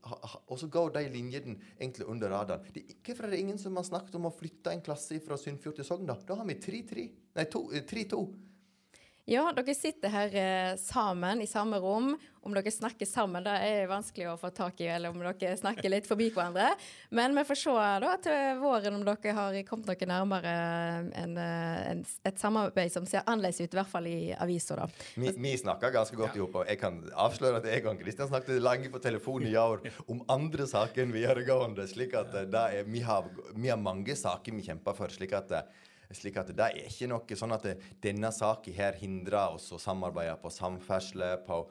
og 0.51 0.57
så 0.59 0.67
går 0.69 0.97
de 0.97 1.05
linjene 1.13 1.55
egentlig 1.79 2.09
under 2.11 2.33
radaren. 2.35 2.67
Det, 2.75 2.83
hvorfor 3.07 3.29
er 3.29 3.37
det 3.37 3.45
ingen 3.45 3.61
som 3.63 3.79
har 3.79 3.87
snakket 3.87 4.19
om 4.19 4.27
å 4.27 4.35
flytte 4.35 4.75
en 4.75 4.83
klasse 4.85 5.21
fra 5.23 5.39
Sunnfjord 5.39 5.79
til 5.79 5.87
Sogn? 5.87 6.09
Da 6.11 6.19
Da 6.27 6.41
har 6.41 6.49
vi 6.51 6.59
3-3. 6.59 7.07
Nei, 7.39 7.47
3-2. 7.47 8.21
Ja, 9.25 9.47
dere 9.57 9.73
sitter 9.73 10.13
her 10.13 10.35
eh, 10.37 10.77
sammen 10.77 11.41
i 11.41 11.47
samme 11.49 11.79
rom. 11.81 12.13
Om 12.45 12.53
dere 12.53 12.69
snakker 12.69 13.09
sammen, 13.09 13.41
det 13.47 13.55
er 13.65 13.87
vanskelig 13.89 14.27
å 14.29 14.35
få 14.37 14.51
tak 14.53 14.83
i, 14.85 14.89
eller 14.93 15.15
om 15.15 15.23
dere 15.25 15.55
snakker 15.57 15.89
litt 15.89 16.05
forbi 16.05 16.27
hverandre. 16.35 16.75
Men 17.09 17.33
vi 17.33 17.45
får 17.49 17.57
se 17.57 17.77
da 18.05 18.11
til 18.21 18.59
våren 18.61 18.99
om 18.99 19.07
dere 19.07 19.33
har 19.39 19.57
kommet 19.65 19.89
dere 19.89 20.11
nærmere 20.11 20.53
en, 21.23 21.39
en, 21.41 22.03
et 22.05 22.43
samarbeid 22.43 22.93
som 22.93 23.09
ser 23.09 23.25
annerledes 23.25 23.63
ut, 23.63 23.73
i 23.73 23.79
hvert 23.81 23.93
fall 23.95 24.11
i 24.11 24.19
avisa. 24.37 24.77
da. 24.83 24.91
Vi, 25.17 25.33
vi 25.33 25.55
snakker 25.63 25.95
ganske 25.97 26.21
godt 26.21 26.37
i 26.37 26.45
hop, 26.45 26.61
og 26.61 26.69
jeg 26.69 26.83
kan 26.85 27.01
avsløre 27.25 27.63
at 27.63 27.71
jeg 27.73 27.87
og 27.89 28.05
Kristian 28.05 28.29
snakket 28.29 28.61
lenge 28.61 28.93
på 28.93 29.01
telefon 29.09 29.49
i 29.49 29.57
år 29.57 29.89
om 30.05 30.21
andre 30.29 30.69
saker 30.69 31.07
enn 31.07 31.17
videregående. 31.17 31.89
slik 31.89 32.13
at 32.21 32.37
eh, 32.43 32.61
er, 32.61 32.85
vi, 32.93 33.01
har, 33.09 33.33
vi, 33.57 33.73
har, 33.73 33.81
mange 33.81 34.21
saker 34.21 34.53
vi 34.53 34.69
kjemper 34.69 35.01
for. 35.01 35.17
slik 35.17 35.33
at 35.33 35.57
eh, 35.63 35.84
slik 36.13 36.37
at 36.41 36.53
det 36.53 36.67
er 36.67 36.89
ikke 36.89 37.09
noe 37.11 37.39
sånn 37.39 37.55
at 37.57 37.67
det, 37.67 37.75
denne 38.05 38.31
saken 38.35 38.77
her 38.77 38.99
hindrer 39.01 39.57
oss 39.57 39.71
å 39.73 39.81
samarbeide 39.81 40.37
på 40.43 40.53
samferdsel, 40.53 41.25
på, 41.47 41.63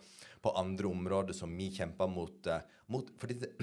på, 0.42 0.54
andre 0.60 0.90
områder 0.90 1.38
som 1.38 1.54
vi 1.58 1.70
kjemper 1.76 2.10
mot. 2.10 2.50
Uh, 2.50 2.64
mot 2.94 3.14
fordi 3.22 3.40
det, 3.44 3.54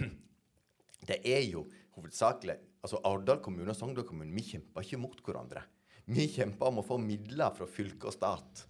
det, 1.09 1.21
er 1.21 1.45
jo 1.49 1.67
hovedsakelig 1.97 2.59
altså 2.81 3.03
Arendal 3.05 3.43
kommune 3.45 3.75
og 3.75 3.79
Sogndal 3.79 4.07
kommune 4.09 4.35
vi 4.37 4.47
kjemper 4.55 4.87
ikke 4.87 5.01
mot 5.01 5.23
hverandre. 5.27 5.65
Vi 6.11 6.27
kjemper 6.33 6.71
om 6.71 6.81
å 6.81 6.87
få 6.87 6.99
midler 7.03 7.53
fra 7.55 7.69
fylke 7.71 8.09
og 8.09 8.17
stat. 8.17 8.67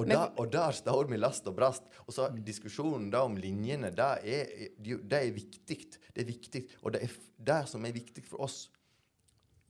Og, 0.00 0.06
Men, 0.06 0.16
der, 0.16 0.30
og 0.40 0.48
der 0.48 0.72
står 0.72 1.10
vi 1.10 1.18
last 1.18 1.46
og 1.50 1.58
brast. 1.58 1.84
Og 2.06 2.14
så 2.16 2.30
diskusjonen 2.32 3.10
da 3.12 3.20
om 3.26 3.36
linjene, 3.36 3.90
det 3.92 4.08
er, 4.24 4.52
det 4.80 5.18
er 5.18 5.34
viktig. 5.36 5.76
Det 6.14 6.22
er 6.22 6.28
viktig. 6.28 6.62
Og 6.80 6.94
det 6.94 7.02
er 7.04 7.16
det 7.50 7.60
som 7.68 7.84
er 7.84 7.94
viktig 7.94 8.24
for 8.30 8.46
oss 8.46 8.62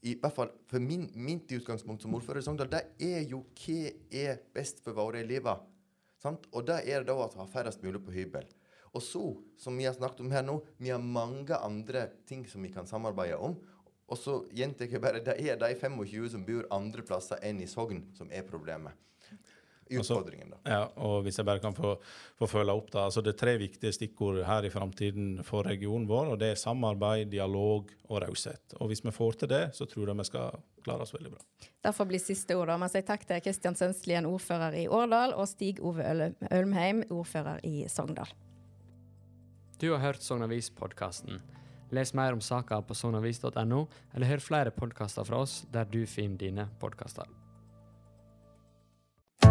i 0.02 0.14
hvert 0.16 0.34
fall 0.36 0.52
for 0.70 0.82
min, 0.82 1.08
mitt 1.14 1.50
utgangspunkt 1.52 2.04
som 2.04 2.14
ordfører 2.16 2.40
i 2.40 2.46
Sogndal, 2.46 2.70
det 2.72 2.84
er 3.04 3.26
jo 3.28 3.42
hva 3.60 3.90
er 4.22 4.40
best 4.54 4.80
for 4.84 4.96
våre 4.96 5.20
elever. 5.24 5.60
Sant? 6.20 6.46
Og 6.52 6.64
det 6.68 6.82
er 6.88 7.04
da 7.04 7.16
å 7.16 7.28
ha 7.28 7.46
færrest 7.48 7.84
mulig 7.84 8.02
på 8.04 8.14
hybel. 8.14 8.48
Og 8.96 9.04
så, 9.04 9.22
som 9.60 9.76
vi 9.78 9.86
har 9.86 9.94
snakket 9.94 10.24
om 10.24 10.32
her 10.34 10.42
nå, 10.46 10.56
vi 10.80 10.90
har 10.90 11.02
mange 11.02 11.56
andre 11.56 12.08
ting 12.28 12.46
som 12.48 12.64
vi 12.64 12.72
kan 12.74 12.88
samarbeide 12.88 13.38
om. 13.38 13.54
Og 14.10 14.18
så 14.18 14.40
gjentar 14.56 14.90
jeg 14.90 15.02
bare, 15.02 15.22
det 15.22 15.36
er 15.38 15.60
de 15.60 15.70
25 15.78 16.32
som 16.32 16.48
bor 16.48 16.66
andre 16.74 17.04
plasser 17.06 17.38
enn 17.46 17.62
i 17.62 17.68
Sogn, 17.70 18.08
som 18.16 18.32
er 18.34 18.48
problemet 18.48 18.96
utfordringen. 19.90 20.50
da. 20.54 20.58
Ja, 20.64 20.80
og 20.96 21.22
Hvis 21.24 21.38
jeg 21.38 21.46
bare 21.46 21.62
kan 21.62 21.74
få, 21.74 21.96
få 22.38 22.46
følge 22.46 22.72
opp 22.72 22.90
da, 22.92 23.06
altså 23.08 23.22
Det 23.24 23.34
er 23.34 23.38
tre 23.38 23.56
viktige 23.58 23.92
stikkord 23.92 24.42
her 24.46 24.64
i 24.64 24.70
framtiden 24.70 25.42
for 25.44 25.66
regionen 25.66 26.08
vår. 26.08 26.32
og 26.32 26.38
Det 26.38 26.52
er 26.52 26.60
samarbeid, 26.60 27.30
dialog 27.30 27.90
og 28.08 28.22
raushet. 28.22 28.76
Og 28.80 28.88
Hvis 28.88 29.04
vi 29.04 29.10
får 29.10 29.32
til 29.40 29.48
det, 29.48 29.64
så 29.74 29.86
tror 29.86 30.08
jeg 30.08 30.16
vi 30.16 30.24
skal 30.24 30.60
klare 30.84 31.02
oss 31.02 31.14
veldig 31.14 31.32
bra. 31.32 31.40
Derfor 31.84 32.08
blir 32.08 32.20
siste 32.22 32.56
ord 32.56 32.68
da, 32.68 32.76
med 32.80 32.92
sier 32.92 33.06
takk 33.06 33.26
til 33.28 33.40
Kristian 33.44 33.76
Sønslien, 33.76 34.26
ordfører 34.26 34.76
i 34.80 34.86
Årdal, 34.88 35.34
og 35.34 35.48
Stig 35.48 35.80
Ove 35.80 36.04
Ølmheim, 36.50 37.04
ordfører 37.10 37.60
i 37.64 37.86
Sogndal. 37.88 38.30
Du 39.80 39.90
har 39.92 40.02
hørt 40.02 40.20
Sognavis-podkasten. 40.20 41.40
Les 41.90 42.14
mer 42.14 42.36
om 42.36 42.40
saka 42.40 42.78
på 42.82 42.94
sognavis.no, 42.94 43.86
eller 44.14 44.26
hør 44.30 44.44
flere 44.44 44.70
podkaster 44.70 45.26
fra 45.26 45.42
oss 45.42 45.64
der 45.72 45.88
du 45.90 46.04
finner 46.06 46.38
dine 46.38 46.68
podkaster. 46.78 47.39